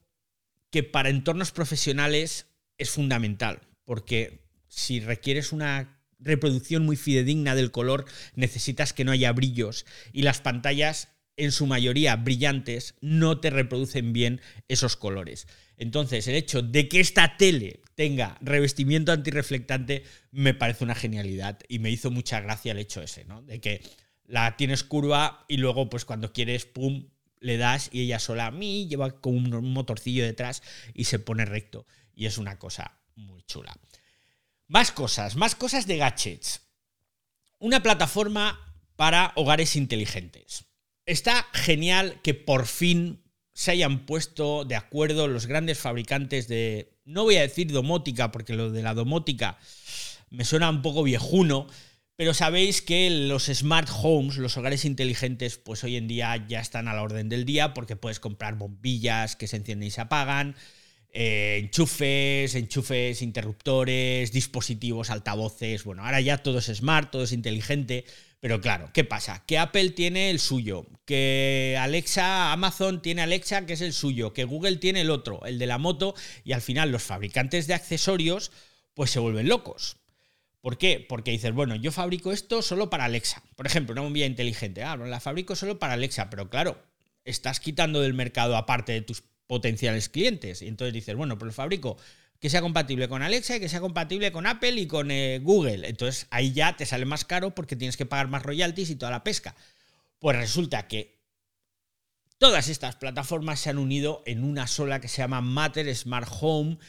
que 0.70 0.84
para 0.84 1.10
entornos 1.10 1.52
profesionales 1.52 2.48
es 2.78 2.90
fundamental, 2.90 3.62
porque 3.86 4.44
si 4.68 5.00
requieres 5.00 5.52
una 5.52 6.00
reproducción 6.20 6.86
muy 6.86 6.96
fidedigna 6.96 7.56
del 7.56 7.72
color, 7.72 8.06
necesitas 8.36 8.94
que 8.94 9.04
no 9.04 9.12
haya 9.12 9.32
brillos 9.32 9.86
y 10.14 10.24
las 10.24 10.42
pantallas 10.42 11.10
en 11.36 11.52
su 11.52 11.66
mayoría 11.66 12.16
brillantes 12.16 12.96
no 13.02 13.40
te 13.40 13.50
reproducen 13.50 14.14
bien 14.14 14.42
esos 14.68 14.96
colores. 14.96 15.48
Entonces, 15.78 16.28
el 16.28 16.36
hecho 16.36 16.62
de 16.62 16.88
que 16.88 17.00
esta 17.00 17.38
tele 17.38 17.82
tenga 17.96 18.38
revestimiento 18.42 19.12
antirreflectante 19.12 20.04
me 20.32 20.54
parece 20.54 20.84
una 20.84 20.96
genialidad 20.96 21.60
y 21.68 21.80
me 21.80 21.92
hizo 21.92 22.12
mucha 22.12 22.40
gracia 22.40 22.72
el 22.72 22.80
hecho 22.80 23.02
ese, 23.02 23.26
¿no? 23.26 23.42
De 23.42 23.60
que 23.60 23.82
la 24.26 24.56
tienes 24.58 24.84
curva 24.84 25.46
y 25.48 25.58
luego 25.58 25.90
pues 25.90 26.06
cuando 26.06 26.32
quieres, 26.32 26.66
pum, 26.66 27.10
le 27.40 27.58
das 27.58 27.90
y 27.92 28.02
ella 28.02 28.20
sola 28.20 28.48
a 28.48 28.52
mí 28.52 28.88
lleva 28.88 29.20
con 29.20 29.54
un 29.54 29.74
motorcillo 29.74 30.24
detrás 30.24 30.64
y 30.94 31.06
se 31.06 31.20
pone 31.20 31.46
recto 31.46 31.86
y 32.14 32.26
es 32.26 32.38
una 32.38 32.58
cosa 32.60 33.00
muy 33.16 33.44
chula. 33.44 33.76
Más 34.68 34.92
cosas, 34.92 35.36
más 35.36 35.56
cosas 35.56 35.88
de 35.88 35.98
gadgets. 35.98 36.62
Una 37.60 37.84
plataforma 37.84 38.60
para 38.96 39.34
hogares 39.36 39.76
inteligentes. 39.76 40.66
Está 41.06 41.48
genial 41.54 42.22
que 42.24 42.34
por 42.34 42.66
fin 42.66 43.24
se 43.54 43.72
hayan 43.72 44.06
puesto 44.06 44.66
de 44.66 44.76
acuerdo 44.76 45.28
los 45.28 45.46
grandes 45.46 45.80
fabricantes 45.80 46.48
de, 46.48 46.98
no 47.06 47.24
voy 47.24 47.36
a 47.38 47.42
decir 47.42 47.72
domótica, 47.72 48.32
porque 48.32 48.54
lo 48.54 48.72
de 48.72 48.82
la 48.82 48.94
domótica 48.94 49.58
me 50.30 50.46
suena 50.46 50.70
un 50.70 50.82
poco 50.82 51.04
viejuno, 51.04 51.68
Pero 52.16 52.36
sabéis 52.36 52.84
que 52.84 53.10
los 53.10 53.46
smart 53.46 53.90
homes, 53.92 54.38
los 54.38 54.56
hogares 54.58 54.86
inteligentes, 54.86 55.58
pues 55.58 55.84
hoy 55.84 55.96
en 55.96 56.08
día 56.08 56.46
ya 56.48 56.60
están 56.60 56.88
a 56.88 56.94
la 56.94 57.02
orden 57.02 57.28
del 57.28 57.44
día 57.44 57.74
porque 57.74 57.96
puedes 57.96 58.20
comprar 58.20 58.56
bombillas 58.56 59.36
que 59.36 59.48
se 59.48 59.58
encienden 59.58 59.88
y 59.88 59.92
se 59.92 60.02
apagan, 60.02 60.56
eh, 61.16 61.60
enchufes, 61.62 62.56
enchufes, 62.56 63.22
interruptores, 63.22 64.32
dispositivos, 64.32 65.12
altavoces. 65.12 65.84
Bueno, 65.84 66.04
ahora 66.04 66.20
ya 66.22 66.40
todo 66.40 66.58
es 66.58 66.66
smart, 66.66 67.12
todo 67.12 67.24
es 67.24 67.32
inteligente. 67.32 68.06
Pero 68.40 68.60
claro, 68.60 68.90
¿qué 68.94 69.06
pasa? 69.06 69.44
Que 69.46 69.58
Apple 69.58 69.92
tiene 69.92 70.30
el 70.30 70.40
suyo, 70.40 70.86
que 71.06 71.78
Alexa, 71.80 72.52
Amazon 72.52 73.02
tiene 73.02 73.22
Alexa, 73.22 73.66
que 73.66 73.74
es 73.74 73.82
el 73.82 73.94
suyo, 73.94 74.34
que 74.34 74.44
Google 74.44 74.78
tiene 74.78 75.02
el 75.02 75.12
otro, 75.12 75.46
el 75.46 75.60
de 75.60 75.68
la 75.68 75.78
moto, 75.78 76.14
y 76.44 76.52
al 76.52 76.62
final 76.62 76.92
los 76.92 77.04
fabricantes 77.04 77.68
de 77.68 77.74
accesorios, 77.74 78.52
pues 78.96 79.12
se 79.12 79.20
vuelven 79.20 79.48
locos. 79.48 79.96
¿Por 80.60 80.78
qué? 80.78 81.06
Porque 81.08 81.32
dices, 81.32 81.54
bueno, 81.54 81.76
yo 81.76 81.92
fabrico 81.94 82.34
esto 82.34 82.62
solo 82.62 82.90
para 82.90 83.06
Alexa. 83.06 83.44
Por 83.56 83.66
ejemplo, 83.66 83.94
una 83.94 84.02
bombilla 84.02 84.26
inteligente. 84.26 84.84
Ah, 84.84 84.98
la 84.98 85.20
fabrico 85.20 85.56
solo 85.56 85.80
para 85.80 85.94
Alexa, 85.94 86.30
pero 86.30 86.50
claro, 86.50 86.84
estás 87.24 87.60
quitando 87.60 88.02
del 88.02 88.14
mercado 88.14 88.58
aparte 88.58 88.92
de 88.92 89.02
tus 89.02 89.24
potenciales 89.54 90.10
clientes. 90.10 90.64
Y 90.64 90.68
entonces 90.68 90.96
dices, 90.96 91.16
bueno, 91.16 91.38
pues 91.38 91.54
fabrico 91.54 91.96
que 92.40 92.50
sea 92.50 92.62
compatible 92.62 93.08
con 93.08 93.22
Alexa 93.22 93.56
y 93.56 93.60
que 93.60 93.70
sea 93.70 93.82
compatible 93.82 94.32
con 94.32 94.48
Apple 94.48 94.82
y 94.82 94.88
con 94.88 95.12
eh, 95.12 95.40
Google. 95.44 95.88
Entonces 95.88 96.26
ahí 96.32 96.52
ya 96.54 96.76
te 96.76 96.88
sale 96.88 97.06
más 97.06 97.24
caro 97.24 97.54
porque 97.54 97.76
tienes 97.76 97.96
que 97.96 98.08
pagar 98.08 98.30
más 98.30 98.42
royalties 98.42 98.90
y 98.90 98.96
toda 98.96 99.12
la 99.12 99.24
pesca. 99.24 99.56
Pues 100.18 100.36
resulta 100.36 100.88
que 100.88 101.22
todas 102.40 102.68
estas 102.68 102.96
plataformas 102.96 103.60
se 103.60 103.70
han 103.70 103.78
unido 103.78 104.24
en 104.26 104.44
una 104.44 104.66
sola 104.66 105.00
que 105.00 105.08
se 105.08 105.22
llama 105.22 105.40
Matter 105.40 105.96
Smart 105.96 106.28
Home 106.42 106.80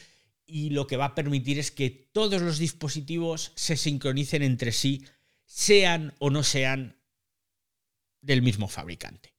y 0.47 0.71
lo 0.71 0.87
que 0.87 0.97
va 0.97 1.05
a 1.05 1.15
permitir 1.15 1.59
es 1.59 1.69
que 1.69 1.91
todos 1.91 2.41
los 2.41 2.57
dispositivos 2.57 3.51
se 3.53 3.77
sincronicen 3.77 4.41
entre 4.41 4.71
sí, 4.71 5.05
sean 5.45 6.15
o 6.17 6.31
no 6.31 6.41
sean 6.41 6.97
del 8.21 8.41
mismo 8.41 8.67
fabricante. 8.67 9.34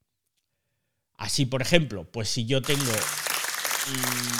Así, 1.16 1.46
por 1.46 1.62
ejemplo, 1.62 2.11
pues 2.11 2.28
si 2.28 2.44
yo 2.44 2.62
tengo 2.62 2.92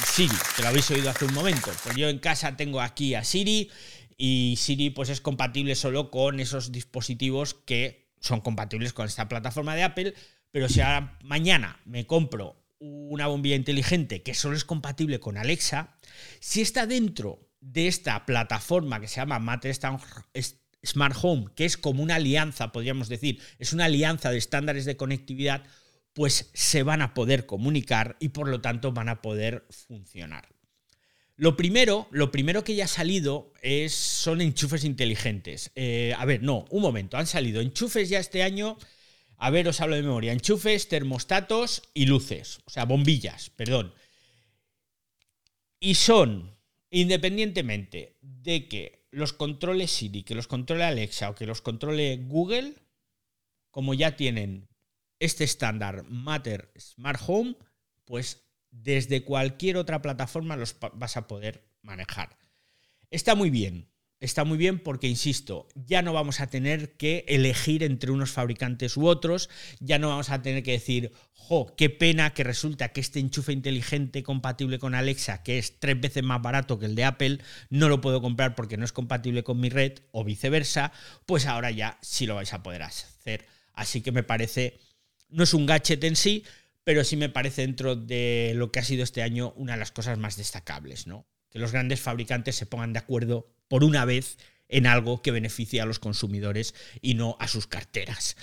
Siri, 0.06 0.35
que 0.56 0.62
lo 0.62 0.68
habéis 0.68 0.90
oído 0.90 1.11
hace 1.11 1.25
un 1.25 1.35
momento, 1.35 1.71
pues 1.85 1.97
yo 1.97 2.09
en 2.09 2.18
casa 2.18 2.56
tengo 2.56 2.80
aquí 2.80 3.14
a 3.14 3.25
Siri 3.25 3.71
y 4.16 4.56
Siri 4.59 4.90
pues 4.90 5.09
es 5.09 5.21
compatible 5.21 5.75
solo 5.75 6.11
con 6.11 6.40
esos 6.40 6.73
dispositivos 6.73 7.54
que 7.54 8.11
son 8.21 8.40
compatibles 8.40 8.92
con 8.92 9.06
esta 9.06 9.28
plataforma 9.28 9.75
de 9.75 9.85
Apple, 9.85 10.14
pero 10.50 10.68
si 10.68 10.80
ahora 10.80 11.18
mañana 11.23 11.80
me 11.85 12.06
compro 12.06 12.56
una 12.78 13.26
bombilla 13.26 13.56
inteligente 13.56 14.23
que 14.23 14.35
solo 14.35 14.56
es 14.56 14.64
compatible 14.64 15.21
con 15.21 15.38
Alexa, 15.38 15.97
si 16.40 16.61
está 16.61 16.87
dentro 16.87 17.49
de 17.61 17.88
esta 17.88 18.26
plataforma 18.26 19.00
que 19.00 19.09
se 19.09 19.16
llama 19.16 19.38
Matter 19.38 19.75
Smart 19.75 21.16
Home, 21.23 21.47
que 21.54 21.64
es 21.64 21.76
como 21.76 22.02
una 22.02 22.16
alianza, 22.16 22.73
podríamos 22.73 23.09
decir, 23.09 23.40
es 23.59 23.73
una 23.73 23.87
alianza 23.87 24.30
de 24.30 24.38
estándares 24.38 24.85
de 24.85 24.97
conectividad, 24.97 25.64
pues 26.16 26.49
se 26.54 26.82
van 26.82 27.02
a 27.02 27.12
poder 27.12 27.44
comunicar 27.44 28.16
y 28.20 28.30
por 28.30 28.49
lo 28.49 28.62
tanto 28.62 28.90
van 28.90 29.11
a 29.11 29.20
poder 29.20 29.66
funcionar. 29.68 30.49
Lo 31.37 31.58
primero, 31.58 32.08
lo 32.11 32.30
primero 32.30 32.64
que 32.64 32.75
ya 32.75 32.87
ha 32.87 32.88
salido 32.88 33.52
es, 33.61 33.92
son 33.94 34.40
enchufes 34.40 34.85
inteligentes. 34.85 35.73
Eh, 35.75 36.14
a 36.16 36.25
ver, 36.25 36.42
no, 36.42 36.64
un 36.70 36.80
momento, 36.80 37.18
han 37.18 37.26
salido 37.26 37.61
enchufes 37.61 38.08
ya 38.08 38.18
este 38.18 38.42
año. 38.42 38.78
A 39.37 39.50
ver, 39.50 39.68
os 39.68 39.82
hablo 39.82 39.94
de 39.94 40.00
memoria. 40.04 40.32
Enchufes, 40.32 40.88
termostatos 40.88 41.82
y 41.92 42.06
luces. 42.06 42.61
O 42.64 42.70
sea, 42.70 42.87
bombillas, 42.87 43.50
perdón. 43.50 43.92
Y 45.78 45.96
son, 45.96 46.56
independientemente 46.88 48.16
de 48.23 48.68
que 48.68 49.04
los 49.11 49.35
controle 49.35 49.87
Siri, 49.87 50.23
que 50.23 50.35
los 50.35 50.46
controle 50.46 50.85
Alexa 50.85 51.28
o 51.28 51.35
que 51.35 51.44
los 51.44 51.61
controle 51.61 52.16
Google, 52.26 52.73
como 53.70 53.92
ya 53.92 54.16
tienen 54.16 54.66
este 55.18 55.44
estándar 55.44 56.04
Matter 56.08 56.73
Smart 56.78 57.20
Home, 57.26 57.56
pues 58.04 58.46
desde 58.70 59.25
cualquier 59.25 59.76
otra 59.76 60.02
plataforma 60.02 60.56
los 60.56 60.76
vas 60.94 61.16
a 61.16 61.26
poder 61.26 61.66
manejar. 61.82 62.37
Está 63.11 63.35
muy 63.35 63.50
bien, 63.50 63.88
está 64.20 64.44
muy 64.44 64.58
bien 64.58 64.78
porque, 64.78 65.08
insisto, 65.08 65.68
ya 65.75 66.02
no 66.02 66.12
vamos 66.12 66.40
a 66.40 66.49
tener 66.49 66.96
que 66.96 67.25
elegir 67.28 67.82
entre 67.82 68.11
unos 68.11 68.30
fabricantes 68.30 68.96
u 68.96 69.06
otros, 69.06 69.49
ya 69.80 69.99
no 69.99 70.08
vamos 70.08 70.30
a 70.30 70.42
tener 70.42 70.62
que 70.62 70.73
decir, 70.73 71.12
jo, 71.32 71.75
qué 71.76 71.90
pena 71.90 72.35
que 72.35 72.44
resulta 72.44 72.88
que 72.88 73.00
este 73.00 73.20
enchufe 73.20 73.52
inteligente 73.52 74.23
compatible 74.23 74.78
con 74.78 74.94
Alexa, 74.94 75.42
que 75.42 75.58
es 75.58 75.78
tres 75.78 76.00
veces 76.00 76.23
más 76.23 76.42
barato 76.42 76.78
que 76.78 76.87
el 76.87 76.94
de 76.94 77.04
Apple, 77.04 77.38
no 77.70 77.88
lo 77.88 78.00
puedo 78.00 78.20
comprar 78.20 78.54
porque 78.54 78.76
no 78.76 78.85
es 78.85 78.92
compatible 78.92 79.44
con 79.44 79.61
mi 79.61 79.68
red 79.68 80.00
o 80.11 80.25
viceversa, 80.25 80.92
pues 81.25 81.46
ahora 81.46 81.70
ya 81.70 81.99
sí 82.02 82.26
lo 82.26 82.35
vais 82.35 82.52
a 82.52 82.62
poder 82.62 82.82
hacer. 82.82 83.46
Así 83.75 84.00
que 84.00 84.11
me 84.11 84.23
parece 84.23 84.78
no 85.28 85.45
es 85.45 85.54
un 85.54 85.66
gadget 85.66 86.02
en 86.04 86.16
sí, 86.16 86.45
pero 86.85 87.02
sí 87.04 87.16
me 87.16 87.28
parece 87.28 87.62
dentro 87.62 87.97
de 87.97 88.52
lo 88.54 88.71
que 88.71 88.78
ha 88.78 88.85
sido 88.85 89.02
este 89.02 89.23
año 89.23 89.52
una 89.56 89.73
de 89.73 89.78
las 89.78 89.92
cosas 89.92 90.18
más 90.18 90.37
destacables, 90.37 91.06
¿no? 91.06 91.26
Que 91.50 91.59
los 91.59 91.73
grandes 91.73 92.00
fabricantes 92.00 92.56
se 92.56 92.66
pongan 92.66 92.92
de 92.92 93.00
acuerdo 93.00 93.49
por 93.68 93.83
una 93.83 94.04
vez 94.04 94.38
en 94.68 94.87
algo 94.87 95.23
que 95.23 95.33
beneficie 95.33 95.80
a 95.80 95.87
los 95.87 95.99
consumidores 95.99 96.75
y 97.00 97.14
no 97.14 97.37
a 97.40 97.49
sus 97.49 97.66
carteras. 97.66 98.37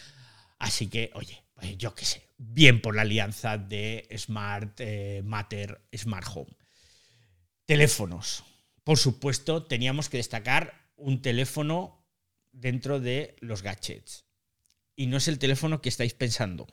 Así 0.59 0.87
que, 0.87 1.11
oye, 1.13 1.43
pues 1.53 1.77
yo 1.77 1.95
qué 1.95 2.05
sé, 2.05 2.29
bien 2.37 2.81
por 2.81 2.95
la 2.95 3.03
alianza 3.03 3.57
de 3.57 4.07
Smart 4.17 4.79
eh, 4.79 5.21
Matter 5.23 5.81
Smart 5.95 6.27
Home. 6.33 6.55
Teléfonos. 7.65 8.43
Por 8.83 8.97
supuesto, 8.97 9.63
teníamos 9.63 10.09
que 10.09 10.17
destacar 10.17 10.91
un 10.97 11.21
teléfono 11.21 12.05
dentro 12.51 12.99
de 12.99 13.37
los 13.39 13.61
gadgets 13.61 14.25
y 14.95 15.07
no 15.07 15.17
es 15.17 15.27
el 15.27 15.39
teléfono 15.39 15.81
que 15.81 15.89
estáis 15.89 16.13
pensando. 16.13 16.67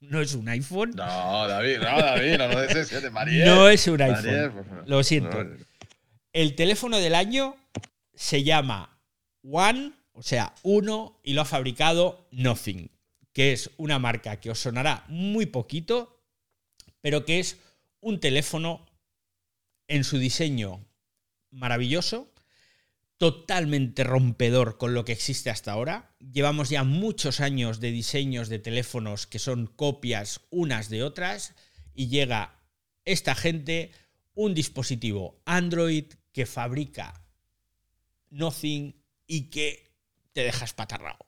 No 0.00 0.20
es 0.20 0.34
un 0.34 0.48
iPhone. 0.48 0.92
No, 0.94 1.48
David, 1.48 1.78
no, 1.78 1.98
David, 1.98 2.36
no, 2.38 2.62
es 2.62 2.76
ese, 2.76 3.00
de 3.00 3.10
María. 3.10 3.46
No 3.46 3.68
es 3.68 3.86
un 3.86 4.02
iPhone. 4.02 4.84
Lo 4.86 5.02
siento. 5.02 5.44
El 6.32 6.54
teléfono 6.56 6.98
del 6.98 7.14
año 7.14 7.56
se 8.12 8.42
llama 8.42 8.98
One, 9.42 9.92
o 10.12 10.22
sea, 10.22 10.54
uno, 10.62 11.20
y 11.22 11.32
lo 11.32 11.42
ha 11.42 11.46
fabricado 11.46 12.28
Nothing, 12.32 12.90
que 13.32 13.52
es 13.52 13.70
una 13.76 13.98
marca 13.98 14.40
que 14.40 14.50
os 14.50 14.58
sonará 14.58 15.04
muy 15.08 15.46
poquito, 15.46 16.20
pero 17.00 17.24
que 17.24 17.40
es 17.40 17.58
un 18.00 18.20
teléfono 18.20 18.86
en 19.88 20.04
su 20.04 20.18
diseño 20.18 20.84
maravilloso, 21.50 22.32
totalmente 23.24 24.04
rompedor 24.04 24.76
con 24.76 24.92
lo 24.92 25.06
que 25.06 25.12
existe 25.12 25.48
hasta 25.48 25.72
ahora. 25.72 26.14
Llevamos 26.20 26.68
ya 26.68 26.84
muchos 26.84 27.40
años 27.40 27.80
de 27.80 27.90
diseños 27.90 28.50
de 28.50 28.58
teléfonos 28.58 29.26
que 29.26 29.38
son 29.38 29.66
copias 29.66 30.42
unas 30.50 30.90
de 30.90 31.02
otras 31.02 31.54
y 31.94 32.08
llega 32.08 32.60
esta 33.06 33.34
gente 33.34 33.92
un 34.34 34.52
dispositivo 34.52 35.40
Android 35.46 36.04
que 36.32 36.44
fabrica 36.44 37.24
Nothing 38.28 38.94
y 39.26 39.48
que 39.48 39.96
te 40.34 40.42
deja 40.42 40.66
espatarrado. 40.66 41.24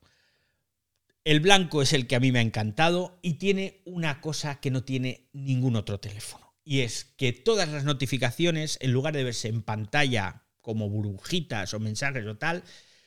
El 1.24 1.40
blanco 1.40 1.80
es 1.80 1.94
el 1.94 2.06
que 2.06 2.16
a 2.16 2.20
mí 2.20 2.30
me 2.30 2.40
ha 2.40 2.42
encantado 2.42 3.18
y 3.22 3.38
tiene 3.38 3.80
una 3.86 4.20
cosa 4.20 4.60
que 4.60 4.70
no 4.70 4.84
tiene 4.84 5.30
ningún 5.32 5.76
otro 5.76 5.98
teléfono. 5.98 6.52
Y 6.62 6.80
es 6.80 7.06
que 7.16 7.32
todas 7.32 7.70
las 7.70 7.84
notificaciones, 7.84 8.76
en 8.82 8.92
lugar 8.92 9.14
de 9.16 9.24
verse 9.24 9.48
en 9.48 9.62
pantalla 9.62 10.42
como 10.66 10.90
burbujitas 10.90 11.74
o 11.74 11.78
mensajes 11.78 12.26
o 12.26 12.38
tal, 12.38 12.64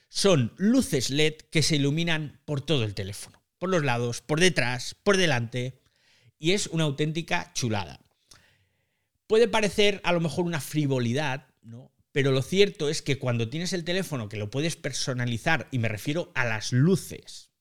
son 0.08 0.54
luces 0.56 1.10
LED 1.10 1.34
que 1.52 1.62
se 1.62 1.76
iluminan 1.76 2.40
por 2.46 2.62
todo 2.62 2.86
el 2.86 2.96
teléfono, 2.96 3.44
por 3.58 3.70
los 3.70 3.84
lados, 3.84 4.22
por 4.22 4.40
detrás, 4.40 4.96
por 5.04 5.18
delante, 5.18 5.82
y 6.38 6.54
es 6.54 6.68
una 6.68 6.86
auténtica 6.86 7.52
chulada. 7.54 8.00
Puede 9.28 9.50
parecer 9.50 10.00
a 10.06 10.14
lo 10.14 10.22
mejor 10.22 10.46
una 10.46 10.62
frivolidad, 10.62 11.48
¿no? 11.62 11.92
Pero 12.14 12.32
lo 12.32 12.44
cierto 12.44 12.88
es 12.88 13.02
que 13.02 13.20
cuando 13.20 13.50
tienes 13.50 13.74
el 13.74 13.84
teléfono 13.84 14.30
que 14.30 14.38
lo 14.38 14.50
puedes 14.50 14.78
personalizar, 14.78 15.68
y 15.70 15.80
me 15.80 15.90
refiero 15.90 16.32
a 16.36 16.46
las 16.46 16.72
luces, 16.72 17.52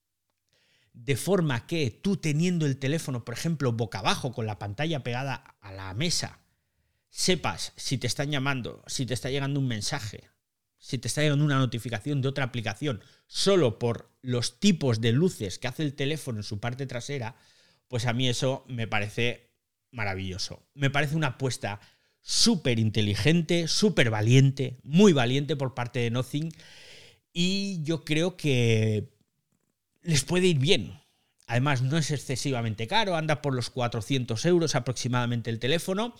de 0.93 1.17
forma 1.17 1.67
que 1.67 1.91
tú 1.91 2.15
teniendo 2.15 2.65
el 2.65 2.79
teléfono, 2.79 3.25
por 3.25 3.33
ejemplo, 3.33 3.73
boca 3.73 3.99
abajo, 3.99 4.31
con 4.31 4.45
la 4.45 4.59
pantalla 4.59 5.03
pegada 5.03 5.57
a 5.59 5.73
la 5.73 5.93
mesa, 5.93 6.38
sepas 7.09 7.73
si 7.75 7.97
te 7.97 8.07
están 8.07 8.31
llamando, 8.31 8.83
si 8.87 9.05
te 9.05 9.13
está 9.13 9.29
llegando 9.29 9.59
un 9.59 9.67
mensaje, 9.67 10.29
si 10.77 10.97
te 10.97 11.07
está 11.07 11.21
llegando 11.21 11.43
una 11.43 11.57
notificación 11.57 12.21
de 12.21 12.29
otra 12.29 12.45
aplicación, 12.45 13.03
solo 13.27 13.79
por 13.79 14.11
los 14.21 14.59
tipos 14.59 15.01
de 15.01 15.11
luces 15.11 15.59
que 15.59 15.67
hace 15.67 15.83
el 15.83 15.93
teléfono 15.93 16.39
en 16.39 16.43
su 16.43 16.59
parte 16.59 16.85
trasera, 16.85 17.35
pues 17.87 18.05
a 18.05 18.13
mí 18.13 18.29
eso 18.29 18.65
me 18.67 18.87
parece 18.87 19.49
maravilloso. 19.91 20.63
Me 20.73 20.89
parece 20.89 21.15
una 21.15 21.27
apuesta 21.27 21.79
súper 22.21 22.79
inteligente, 22.79 23.67
súper 23.67 24.09
valiente, 24.09 24.79
muy 24.83 25.13
valiente 25.13 25.55
por 25.55 25.73
parte 25.73 25.99
de 25.99 26.11
Nothing. 26.11 26.51
Y 27.33 27.81
yo 27.83 28.03
creo 28.03 28.37
que 28.37 29.09
les 30.01 30.23
puede 30.23 30.47
ir 30.47 30.59
bien. 30.59 30.99
Además, 31.47 31.81
no 31.81 31.97
es 31.97 32.11
excesivamente 32.11 32.87
caro, 32.87 33.15
anda 33.15 33.41
por 33.41 33.55
los 33.55 33.69
400 33.69 34.45
euros 34.45 34.75
aproximadamente 34.75 35.49
el 35.49 35.59
teléfono. 35.59 36.13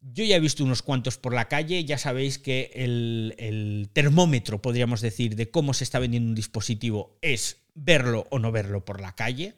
Yo 0.00 0.24
ya 0.24 0.36
he 0.36 0.40
visto 0.40 0.62
unos 0.62 0.82
cuantos 0.82 1.18
por 1.18 1.34
la 1.34 1.48
calle, 1.48 1.84
ya 1.84 1.98
sabéis 1.98 2.38
que 2.38 2.70
el, 2.74 3.90
termómetro, 3.92 4.62
podríamos 4.62 5.00
decir, 5.00 5.34
de 5.34 5.50
cómo 5.50 5.74
se 5.74 5.84
está 5.84 5.98
vendiendo 5.98 6.28
un 6.28 6.34
dispositivo 6.34 7.18
es 7.20 7.58
verlo 7.74 8.26
o 8.30 8.38
no 8.38 8.52
verlo 8.52 8.84
por 8.84 9.00
la 9.00 9.14
calle. 9.14 9.54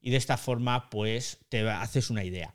Y 0.00 0.10
de 0.10 0.16
esta 0.18 0.36
forma, 0.36 0.90
pues, 0.90 1.38
te 1.48 1.68
haces 1.68 2.10
una 2.10 2.24
idea. 2.24 2.54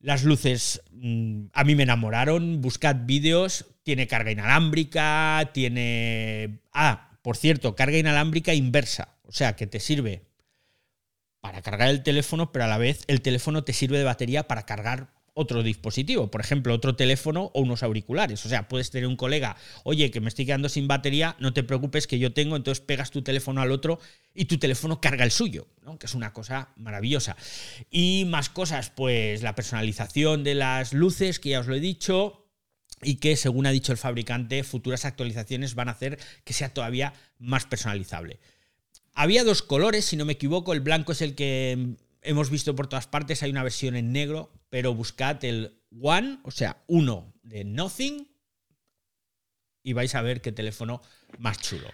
Las 0.00 0.24
luces 0.24 0.82
mm, 0.90 1.46
a 1.52 1.62
mí 1.62 1.74
me 1.74 1.84
enamoraron, 1.84 2.60
buscad 2.60 2.96
vídeos, 3.04 3.66
tiene 3.82 4.06
carga 4.06 4.30
inalámbrica, 4.32 5.50
tiene... 5.52 6.60
Ah, 6.72 7.18
por 7.22 7.36
cierto, 7.36 7.76
carga 7.76 7.98
inalámbrica 7.98 8.54
inversa, 8.54 9.16
o 9.24 9.32
sea, 9.32 9.56
que 9.56 9.66
te 9.66 9.78
sirve 9.78 10.22
para 11.40 11.62
cargar 11.62 11.88
el 11.88 12.02
teléfono, 12.02 12.52
pero 12.52 12.64
a 12.64 12.68
la 12.68 12.78
vez 12.78 13.04
el 13.06 13.20
teléfono 13.20 13.64
te 13.64 13.72
sirve 13.72 13.98
de 13.98 14.04
batería 14.04 14.46
para 14.48 14.66
cargar 14.66 15.12
otro 15.40 15.62
dispositivo, 15.62 16.30
por 16.30 16.40
ejemplo, 16.40 16.74
otro 16.74 16.94
teléfono 16.96 17.50
o 17.54 17.60
unos 17.62 17.82
auriculares. 17.82 18.44
O 18.44 18.48
sea, 18.48 18.68
puedes 18.68 18.90
tener 18.90 19.08
un 19.08 19.16
colega, 19.16 19.56
oye, 19.84 20.10
que 20.10 20.20
me 20.20 20.28
estoy 20.28 20.44
quedando 20.44 20.68
sin 20.68 20.86
batería, 20.86 21.36
no 21.38 21.52
te 21.52 21.62
preocupes 21.62 22.06
que 22.06 22.18
yo 22.18 22.32
tengo, 22.32 22.56
entonces 22.56 22.84
pegas 22.84 23.10
tu 23.10 23.22
teléfono 23.22 23.60
al 23.60 23.72
otro 23.72 23.98
y 24.34 24.44
tu 24.44 24.58
teléfono 24.58 25.00
carga 25.00 25.24
el 25.24 25.30
suyo, 25.30 25.66
¿no? 25.82 25.98
que 25.98 26.06
es 26.06 26.14
una 26.14 26.32
cosa 26.32 26.68
maravillosa. 26.76 27.36
Y 27.90 28.26
más 28.28 28.50
cosas, 28.50 28.90
pues 28.90 29.42
la 29.42 29.54
personalización 29.54 30.44
de 30.44 30.54
las 30.54 30.92
luces, 30.92 31.40
que 31.40 31.50
ya 31.50 31.60
os 31.60 31.66
lo 31.66 31.74
he 31.74 31.80
dicho, 31.80 32.46
y 33.02 33.16
que, 33.16 33.36
según 33.36 33.66
ha 33.66 33.70
dicho 33.70 33.92
el 33.92 33.98
fabricante, 33.98 34.62
futuras 34.62 35.06
actualizaciones 35.06 35.74
van 35.74 35.88
a 35.88 35.92
hacer 35.92 36.18
que 36.44 36.52
sea 36.52 36.74
todavía 36.74 37.14
más 37.38 37.64
personalizable. 37.64 38.40
Había 39.14 39.42
dos 39.42 39.62
colores, 39.62 40.04
si 40.04 40.16
no 40.16 40.26
me 40.26 40.34
equivoco, 40.34 40.72
el 40.72 40.80
blanco 40.80 41.12
es 41.12 41.22
el 41.22 41.34
que 41.34 41.96
hemos 42.22 42.50
visto 42.50 42.76
por 42.76 42.88
todas 42.88 43.06
partes, 43.06 43.42
hay 43.42 43.50
una 43.50 43.62
versión 43.62 43.96
en 43.96 44.12
negro, 44.12 44.52
pero 44.70 44.94
buscad 44.94 45.44
el 45.44 45.82
One, 46.00 46.38
o 46.44 46.50
sea, 46.50 46.82
uno 46.86 47.34
de 47.42 47.64
Nothing, 47.64 48.28
y 49.82 49.92
vais 49.92 50.14
a 50.14 50.22
ver 50.22 50.40
qué 50.40 50.52
teléfono 50.52 51.02
más 51.38 51.58
chulo. 51.58 51.88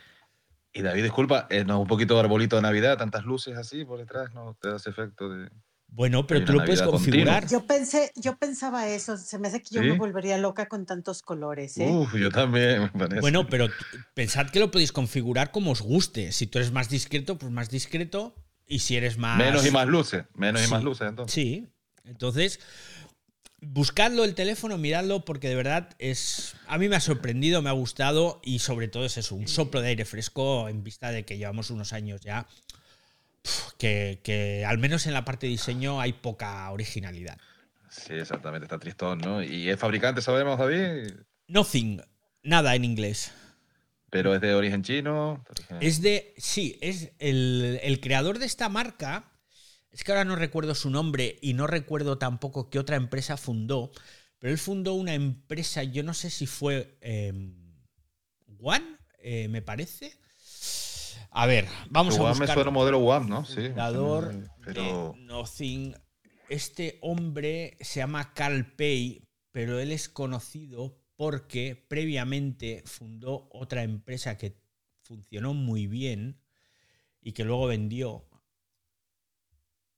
Y 0.73 0.83
David, 0.83 1.03
disculpa, 1.05 1.47
eh, 1.49 1.65
¿no, 1.65 1.81
un 1.81 1.87
poquito 1.87 2.15
de 2.15 2.21
arbolito 2.21 2.57
de 2.57 2.63
Navidad, 2.63 2.99
tantas 2.99 3.25
luces 3.25 3.57
así 3.57 3.85
por 3.85 3.99
detrás, 3.99 4.35
¿no 4.35 4.57
te 4.61 4.69
das 4.69 4.87
efecto 4.87 5.31
de... 5.31 5.51
Bueno, 5.89 6.27
pero 6.27 6.45
tú 6.45 6.53
lo 6.53 6.65
puedes 6.65 6.83
configurar. 6.83 7.49
Yo 7.49 7.65
pensé, 7.65 8.11
yo 8.17 8.37
pensaba 8.37 8.89
eso, 8.89 9.17
se 9.17 9.39
me 9.39 9.49
hace 9.49 9.63
que 9.63 9.77
yo 9.77 9.83
me 9.83 9.93
volvería 9.93 10.37
loca 10.37 10.67
con 10.67 10.85
tantos 10.85 11.23
colores. 11.23 11.79
¿eh? 11.79 11.89
Uf, 11.89 12.15
yo 12.17 12.29
también, 12.29 12.91
Bueno, 13.21 13.47
pero 13.47 13.69
pensad 14.13 14.51
que 14.51 14.59
lo 14.59 14.71
podéis 14.71 14.93
configurar 14.93 15.53
como 15.53 15.71
os 15.71 15.81
guste. 15.81 16.33
Si 16.33 16.49
tú 16.49 16.59
eres 16.59 16.73
más 16.73 16.91
discreto, 16.91 17.39
pues 17.39 17.53
más 17.53 17.71
discreto. 17.71 18.35
Y 18.67 18.81
si 18.81 18.97
eres 18.97 19.17
más. 19.17 19.39
Menos 19.39 19.65
y 19.65 19.71
más 19.71 19.87
luces. 19.87 20.25
Menos 20.35 20.67
y 20.67 20.69
más 20.69 20.83
luces, 20.83 21.09
entonces. 21.09 21.33
Sí. 21.33 21.73
Entonces, 22.07 22.61
buscadlo 23.61 24.25
el 24.25 24.35
teléfono, 24.35 24.79
miradlo, 24.79 25.25
porque 25.25 25.49
de 25.49 25.57
verdad 25.57 25.91
es. 25.99 26.57
A 26.67 26.79
mí 26.79 26.89
me 26.89 26.97
ha 26.97 27.01
sorprendido, 27.01 27.63
me 27.63 27.71
ha 27.71 27.75
gustado 27.75 28.41
y 28.45 28.61
sobre 28.61 28.89
todo 28.89 29.05
es 29.05 29.17
eso, 29.17 29.35
un 29.35 29.49
soplo 29.49 29.81
de 29.81 29.89
aire 29.89 30.05
fresco 30.05 30.69
en 30.69 30.85
vista 30.85 31.11
de 31.11 31.25
que 31.25 31.39
llevamos 31.39 31.71
unos 31.71 31.93
años 31.93 32.21
ya. 32.21 32.47
Que, 33.79 34.21
que 34.25 34.65
al 34.67 34.79
menos 34.79 35.07
en 35.07 35.13
la 35.13 35.25
parte 35.25 35.47
de 35.47 35.53
diseño 35.53 36.01
hay 36.01 36.13
poca 36.13 36.69
originalidad. 36.71 37.39
Sí, 37.89 38.15
exactamente, 38.15 38.65
está 38.65 38.79
tristón, 38.79 39.19
¿no? 39.19 39.43
¿Y 39.43 39.69
el 39.69 39.79
fabricante 39.79 40.21
sabemos, 40.21 40.59
David? 40.59 41.13
Nothing, 41.47 42.03
nada 42.43 42.75
en 42.75 42.85
inglés. 42.85 43.33
Pero 44.11 44.35
es 44.35 44.41
de 44.41 44.55
origen 44.55 44.83
chino. 44.83 45.45
Es 45.81 46.01
de. 46.01 46.35
Sí, 46.37 46.79
es 46.81 47.13
el, 47.19 47.99
creador 48.03 48.39
de 48.39 48.47
esta 48.47 48.69
marca. 48.69 49.33
Es 49.97 50.05
que 50.05 50.13
ahora 50.13 50.27
no 50.27 50.37
recuerdo 50.37 50.75
su 50.75 50.91
nombre 50.91 51.39
y 51.41 51.55
no 51.55 51.67
recuerdo 51.67 52.19
tampoco 52.19 52.69
qué 52.69 52.79
otra 52.79 52.97
empresa 52.97 53.39
fundó. 53.39 53.93
Pero 54.39 54.53
él 54.53 54.59
fundó 54.59 54.93
una 54.93 55.15
empresa, 55.15 55.85
yo 55.85 56.03
no 56.03 56.13
sé 56.13 56.29
si 56.29 56.47
fue 56.47 56.99
em, 57.01 57.55
One, 58.61 58.85
eh, 59.21 59.49
me 59.49 59.63
parece. 59.63 60.13
A 61.31 61.47
ver, 61.47 61.67
vamos 61.89 62.19
a 62.19 62.29
buscar. 62.29 62.47
me 62.47 62.53
suena 62.53 62.71
modelo 62.71 62.99
One, 62.99 63.27
¿no? 63.27 63.47
Sí. 63.47 63.71
Creador 63.73 64.35
pero... 64.63 65.15
Nothing. 65.17 65.95
Este 66.51 66.99
hombre 67.01 67.79
se 67.81 68.01
llama 68.01 68.35
Carl 68.35 68.67
Pei, 68.77 69.27
pero 69.51 69.81
él 69.81 69.93
es 69.93 70.11
conocido 70.11 71.01
porque 71.17 71.87
previamente 71.89 72.83
fundó 72.85 73.49
otra 73.51 73.83
empresa 73.83 74.37
que 74.37 74.61
funcionó 75.05 75.55
muy 75.55 75.87
bien 75.87 76.39
y 77.23 77.33
que 77.33 77.45
luego 77.45 77.67
vendió. 77.69 78.29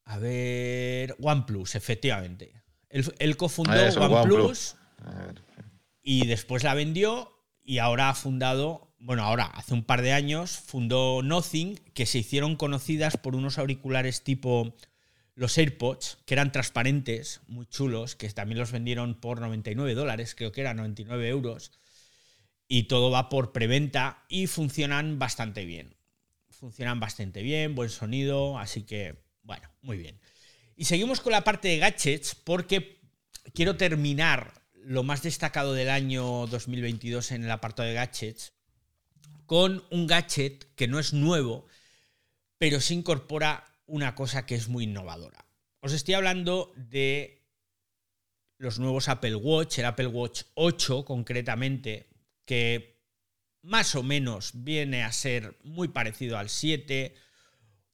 A 0.08 0.18
ver, 0.18 1.14
OnePlus, 1.20 1.74
efectivamente. 1.74 2.54
Él, 2.88 3.36
cofundó 3.36 3.72
ah, 3.72 4.08
OnePlus 4.08 4.74
y 6.02 6.26
después 6.26 6.64
la 6.64 6.72
vendió 6.72 7.30
y 7.62 7.76
ahora 7.76 8.08
ha 8.08 8.14
fundado, 8.14 8.94
bueno, 8.98 9.22
ahora 9.22 9.44
hace 9.44 9.74
un 9.74 9.84
par 9.84 10.00
de 10.00 10.14
años 10.14 10.52
fundó 10.52 11.22
Nothing, 11.22 11.76
que 11.92 12.06
se 12.06 12.20
hicieron 12.20 12.56
conocidas 12.56 13.18
por 13.18 13.36
unos 13.36 13.58
auriculares 13.58 14.24
tipo 14.24 14.74
los 15.34 15.58
AirPods, 15.58 16.16
que 16.24 16.32
eran 16.32 16.52
transparentes, 16.52 17.42
muy 17.46 17.66
chulos, 17.66 18.16
que 18.16 18.30
también 18.30 18.58
los 18.58 18.72
vendieron 18.72 19.14
por 19.14 19.42
99 19.42 19.92
dólares, 19.92 20.34
creo 20.34 20.52
que 20.52 20.62
eran 20.62 20.78
99 20.78 21.28
euros. 21.28 21.72
Y 22.66 22.84
todo 22.84 23.10
va 23.10 23.28
por 23.28 23.52
preventa 23.52 24.24
y 24.30 24.46
funcionan 24.46 25.18
bastante 25.18 25.66
bien. 25.66 25.94
Funcionan 26.48 26.98
bastante 26.98 27.42
bien, 27.42 27.74
buen 27.74 27.90
sonido, 27.90 28.58
así 28.58 28.84
que, 28.84 29.27
bueno, 29.48 29.66
muy 29.80 29.96
bien. 29.96 30.20
Y 30.76 30.84
seguimos 30.84 31.22
con 31.22 31.32
la 31.32 31.42
parte 31.42 31.68
de 31.68 31.78
gadgets 31.78 32.34
porque 32.34 33.00
quiero 33.54 33.78
terminar 33.78 34.52
lo 34.74 35.02
más 35.02 35.22
destacado 35.22 35.72
del 35.72 35.88
año 35.88 36.46
2022 36.46 37.32
en 37.32 37.44
el 37.44 37.50
apartado 37.50 37.88
de 37.88 37.94
gadgets 37.94 38.52
con 39.46 39.82
un 39.90 40.06
gadget 40.06 40.74
que 40.74 40.86
no 40.86 40.98
es 40.98 41.14
nuevo, 41.14 41.66
pero 42.58 42.78
se 42.82 42.92
incorpora 42.92 43.64
una 43.86 44.14
cosa 44.14 44.44
que 44.44 44.54
es 44.54 44.68
muy 44.68 44.84
innovadora. 44.84 45.46
Os 45.80 45.94
estoy 45.94 46.12
hablando 46.12 46.74
de 46.76 47.48
los 48.58 48.78
nuevos 48.78 49.08
Apple 49.08 49.36
Watch, 49.36 49.78
el 49.78 49.86
Apple 49.86 50.08
Watch 50.08 50.42
8 50.56 51.06
concretamente, 51.06 52.10
que 52.44 53.00
más 53.62 53.94
o 53.94 54.02
menos 54.02 54.50
viene 54.52 55.04
a 55.04 55.12
ser 55.12 55.56
muy 55.64 55.88
parecido 55.88 56.36
al 56.36 56.50
7, 56.50 57.14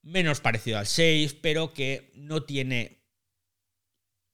menos 0.05 0.41
parecido 0.41 0.79
al 0.79 0.87
6, 0.87 1.35
pero 1.35 1.73
que 1.73 2.13
no 2.15 2.45
tiene 2.45 3.03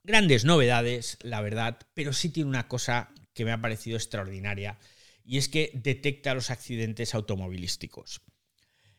grandes 0.03 0.45
novedades, 0.45 1.17
la 1.23 1.41
verdad, 1.41 1.79
pero 1.95 2.13
sí 2.13 2.29
tiene 2.29 2.51
una 2.51 2.69
cosa 2.69 3.13
que 3.33 3.45
me 3.45 3.53
ha 3.53 3.61
parecido 3.61 3.97
extraordinaria, 3.97 4.79
y 5.25 5.39
es 5.39 5.49
que 5.49 5.71
detecta 5.75 6.35
los 6.35 6.51
accidentes 6.51 7.15
automovilísticos. 7.15 8.21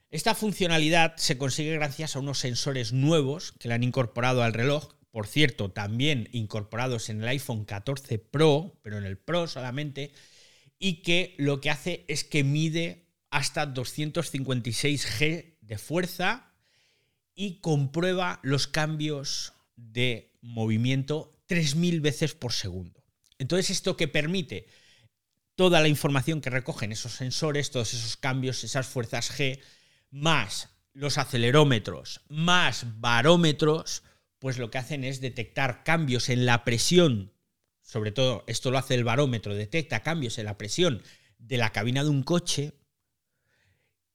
Esta 0.10 0.36
funcionalidad 0.36 1.16
se 1.18 1.38
consigue 1.38 1.74
gracias 1.74 2.16
a 2.16 2.20
unos 2.20 2.40
sensores 2.40 2.94
nuevos 2.94 3.54
que 3.54 3.68
le 3.68 3.74
han 3.74 3.84
incorporado 3.84 4.44
al 4.44 4.54
reloj, 4.54 4.94
por 5.12 5.28
cierto, 5.28 5.72
también 5.72 6.30
incorporados 6.32 7.10
en 7.10 7.22
el 7.22 7.28
iPhone 7.28 7.66
14 7.66 8.18
Pro, 8.20 8.80
pero 8.82 8.98
en 8.98 9.04
el 9.04 9.18
Pro 9.18 9.48
solamente, 9.48 10.14
y 10.80 11.02
que 11.02 11.36
lo 11.38 11.60
que 11.60 11.70
hace 11.70 12.06
es 12.08 12.24
que 12.24 12.44
mide 12.44 13.10
hasta 13.30 13.66
256 13.66 15.08
G 15.20 15.58
de 15.62 15.78
fuerza 15.78 16.51
y 17.34 17.60
comprueba 17.60 18.40
los 18.44 18.68
cambios 18.68 19.54
de 19.76 20.34
movimiento 20.42 21.40
3.000 21.48 22.02
veces 22.02 22.36
por 22.36 22.54
segundo. 22.54 23.04
Entonces, 23.38 23.70
¿esto 23.70 23.98
que 23.98 24.08
permite? 24.08 24.68
Toda 25.56 25.82
la 25.82 25.88
información 25.88 26.42
que 26.42 26.50
recogen 26.50 26.92
esos 26.92 27.14
sensores, 27.14 27.72
todos 27.72 27.94
esos 27.94 28.18
cambios, 28.18 28.64
esas 28.64 28.88
fuerzas 28.88 29.32
G, 29.38 29.60
más 30.10 30.70
los 30.94 31.18
acelerómetros, 31.18 32.22
más 32.28 32.86
barómetros, 33.00 34.04
pues 34.40 34.58
lo 34.58 34.72
que 34.72 34.78
hacen 34.78 35.04
es 35.04 35.22
detectar 35.22 35.84
cambios 35.84 36.30
en 36.30 36.46
la 36.46 36.64
presión, 36.64 37.34
sobre 37.82 38.12
todo 38.12 38.44
esto 38.48 38.72
lo 38.72 38.78
hace 38.78 38.96
el 38.96 39.04
barómetro, 39.04 39.56
detecta 39.56 40.04
cambios 40.04 40.38
en 40.38 40.46
la 40.46 40.58
presión 40.58 41.04
de 41.38 41.58
la 41.58 41.72
cabina 41.72 42.04
de 42.04 42.10
un 42.10 42.24
coche 42.24 42.74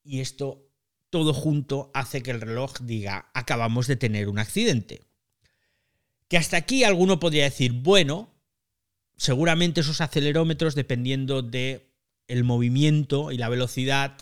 y 0.03 0.21
esto 0.21 0.66
todo 1.11 1.33
junto 1.33 1.91
hace 1.95 2.23
que 2.23 2.31
el 2.31 2.41
reloj 2.41 2.81
diga 2.81 3.31
acabamos 3.35 3.87
de 3.87 3.97
tener 3.97 4.29
un 4.29 4.39
accidente. 4.39 5.03
Que 6.29 6.37
hasta 6.37 6.57
aquí 6.57 6.85
alguno 6.85 7.21
podría 7.21 7.45
decir, 7.45 7.73
bueno, 7.73 8.35
seguramente 9.17 9.81
esos 9.81 10.01
acelerómetros 10.01 10.75
dependiendo 10.75 11.43
de 11.43 11.93
movimiento 12.45 13.33
y 13.33 13.39
la 13.39 13.49
velocidad 13.49 14.17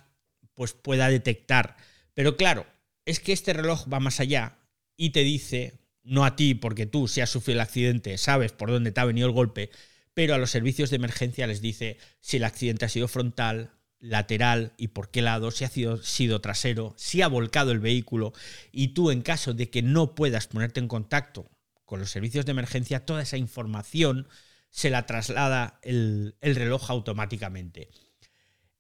pues 0.55 0.73
pueda 0.73 1.09
detectar. 1.09 1.77
Pero 2.12 2.37
claro, 2.37 2.66
es 3.05 3.20
que 3.20 3.33
este 3.33 3.53
reloj 3.53 3.87
va 3.92 4.01
más 4.01 4.20
allá 4.20 4.59
y 4.97 5.11
te 5.11 5.20
dice, 5.20 5.81
no 6.03 6.25
a 6.25 6.37
ti, 6.37 6.55
porque 6.55 6.87
tú, 6.87 7.09
si 7.09 7.20
has 7.20 7.31
sufrido 7.31 7.59
el 7.59 7.62
accidente, 7.62 8.18
sabes 8.18 8.53
por 8.53 8.70
dónde 8.70 8.92
te 8.92 9.01
ha 9.01 9.05
venido 9.05 9.27
el 9.27 9.33
golpe, 9.33 9.70
pero 10.12 10.35
a 10.35 10.38
los 10.38 10.51
servicios 10.51 10.90
de 10.90 10.97
emergencia 10.97 11.47
les 11.47 11.61
dice 11.61 11.99
si 12.20 12.37
el 12.37 12.44
accidente 12.44 12.85
ha 12.85 12.88
sido 12.88 13.09
frontal, 13.09 13.73
lateral 14.05 14.73
y 14.77 14.88
por 14.88 15.11
qué 15.11 15.23
lado, 15.23 15.51
si 15.51 15.64
ha 15.64 15.69
sido, 15.69 16.40
trasero, 16.40 16.95
si 16.97 17.23
ha 17.23 17.29
volcado 17.29 17.73
el 17.73 17.81
vehículo 17.81 18.35
y 18.71 18.88
tú 18.88 19.11
en 19.11 19.23
caso 19.23 19.55
de 19.55 19.71
que 19.71 19.83
no 19.83 20.14
puedas 20.14 20.47
ponerte 20.47 20.81
en 20.81 20.88
contacto 20.88 21.51
con 21.87 22.01
los 22.01 22.11
servicios 22.11 22.45
de 22.45 22.53
emergencia, 22.53 23.07
toda 23.07 23.23
esa 23.23 23.38
información 23.38 24.29
se 24.69 24.90
la 24.90 25.07
traslada 25.07 25.79
el, 25.83 26.37
el 26.43 26.55
reloj 26.55 26.90
automáticamente. 26.90 27.88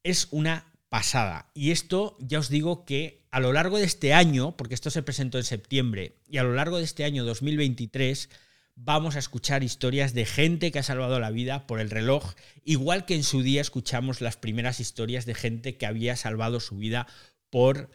Es 0.02 0.28
una 0.30 0.72
pasada. 0.90 1.50
Y 1.54 1.70
esto 1.70 2.16
ya 2.20 2.38
os 2.38 2.50
digo 2.50 2.84
que 2.84 3.26
a 3.30 3.40
lo 3.40 3.52
largo 3.52 3.78
de 3.78 3.84
este 3.84 4.12
año, 4.12 4.56
porque 4.56 4.74
esto 4.74 4.90
se 4.90 5.02
presentó 5.02 5.38
en 5.38 5.44
septiembre, 5.44 6.18
y 6.28 6.36
a 6.36 6.42
lo 6.42 6.54
largo 6.54 6.78
de 6.78 6.84
este 6.84 7.04
año 7.04 7.24
2023 7.24 8.28
vamos 8.76 9.16
a 9.16 9.18
escuchar 9.18 9.62
historias 9.62 10.14
de 10.14 10.26
gente 10.26 10.72
que 10.72 10.78
ha 10.78 10.82
salvado 10.82 11.20
la 11.20 11.30
vida 11.30 11.66
por 11.66 11.80
el 11.80 11.90
reloj, 11.90 12.34
igual 12.64 13.04
que 13.04 13.14
en 13.14 13.22
su 13.24 13.42
día 13.42 13.60
escuchamos 13.60 14.20
las 14.20 14.36
primeras 14.36 14.80
historias 14.80 15.26
de 15.26 15.34
gente 15.34 15.76
que 15.76 15.86
había 15.86 16.16
salvado 16.16 16.60
su 16.60 16.76
vida 16.76 17.06
por 17.50 17.90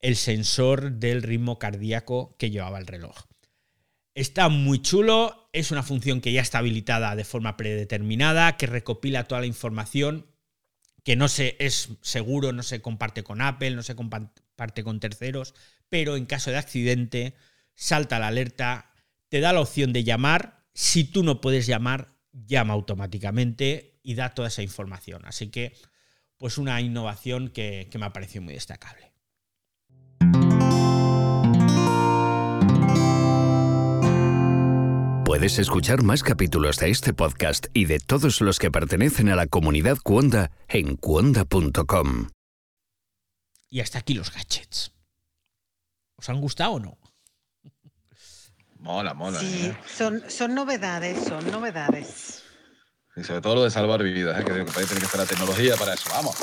el 0.00 0.16
sensor 0.16 0.92
del 0.92 1.22
ritmo 1.22 1.58
cardíaco 1.58 2.36
que 2.38 2.50
llevaba 2.50 2.78
el 2.78 2.86
reloj. 2.86 3.24
Está 4.14 4.48
muy 4.48 4.80
chulo, 4.80 5.48
es 5.52 5.70
una 5.70 5.82
función 5.82 6.20
que 6.20 6.32
ya 6.32 6.42
está 6.42 6.58
habilitada 6.58 7.16
de 7.16 7.24
forma 7.24 7.56
predeterminada, 7.56 8.56
que 8.56 8.66
recopila 8.66 9.24
toda 9.24 9.40
la 9.40 9.46
información, 9.46 10.26
que 11.04 11.16
no 11.16 11.28
se 11.28 11.56
es 11.58 11.90
seguro, 12.00 12.52
no 12.52 12.62
se 12.62 12.80
comparte 12.80 13.24
con 13.24 13.40
Apple, 13.40 13.72
no 13.72 13.82
se 13.82 13.96
comparte 13.96 14.84
con 14.84 15.00
terceros, 15.00 15.54
pero 15.88 16.16
en 16.16 16.26
caso 16.26 16.50
de 16.50 16.58
accidente 16.58 17.34
salta 17.74 18.18
la 18.18 18.28
alerta, 18.28 18.93
te 19.34 19.40
da 19.40 19.52
la 19.52 19.62
opción 19.62 19.92
de 19.92 20.04
llamar. 20.04 20.64
Si 20.74 21.02
tú 21.02 21.24
no 21.24 21.40
puedes 21.40 21.66
llamar, 21.66 22.14
llama 22.30 22.72
automáticamente 22.72 23.98
y 24.04 24.14
da 24.14 24.32
toda 24.32 24.46
esa 24.46 24.62
información. 24.62 25.22
Así 25.24 25.48
que, 25.48 25.74
pues 26.38 26.56
una 26.56 26.80
innovación 26.80 27.48
que, 27.48 27.88
que 27.90 27.98
me 27.98 28.06
ha 28.06 28.12
parecido 28.12 28.42
muy 28.42 28.54
destacable. 28.54 29.12
Puedes 35.24 35.58
escuchar 35.58 36.04
más 36.04 36.22
capítulos 36.22 36.76
de 36.76 36.90
este 36.90 37.12
podcast 37.12 37.66
y 37.74 37.86
de 37.86 37.98
todos 37.98 38.40
los 38.40 38.60
que 38.60 38.70
pertenecen 38.70 39.30
a 39.30 39.34
la 39.34 39.48
comunidad 39.48 39.98
Cuonda 40.00 40.52
en 40.68 40.94
cuonda.com. 40.94 42.28
Y 43.68 43.80
hasta 43.80 43.98
aquí 43.98 44.14
los 44.14 44.32
gadgets. 44.32 44.92
¿Os 46.14 46.28
han 46.28 46.40
gustado 46.40 46.74
o 46.74 46.78
no? 46.78 47.03
Mola, 48.84 49.14
mola. 49.14 49.40
Sí, 49.40 49.64
¿eh? 49.64 49.76
son, 49.86 50.22
son 50.28 50.54
novedades, 50.54 51.24
son 51.26 51.50
novedades. 51.50 52.42
Y 53.16 53.24
sobre 53.24 53.40
todo 53.40 53.54
lo 53.54 53.64
de 53.64 53.70
salvar 53.70 54.02
vidas, 54.02 54.38
¿eh? 54.38 54.44
que 54.44 54.52
que 54.52 54.72
tiene 54.84 55.00
que 55.00 55.06
estar 55.06 55.20
la 55.20 55.26
tecnología 55.26 55.74
para 55.76 55.94
eso. 55.94 56.10
Vamos. 56.10 56.36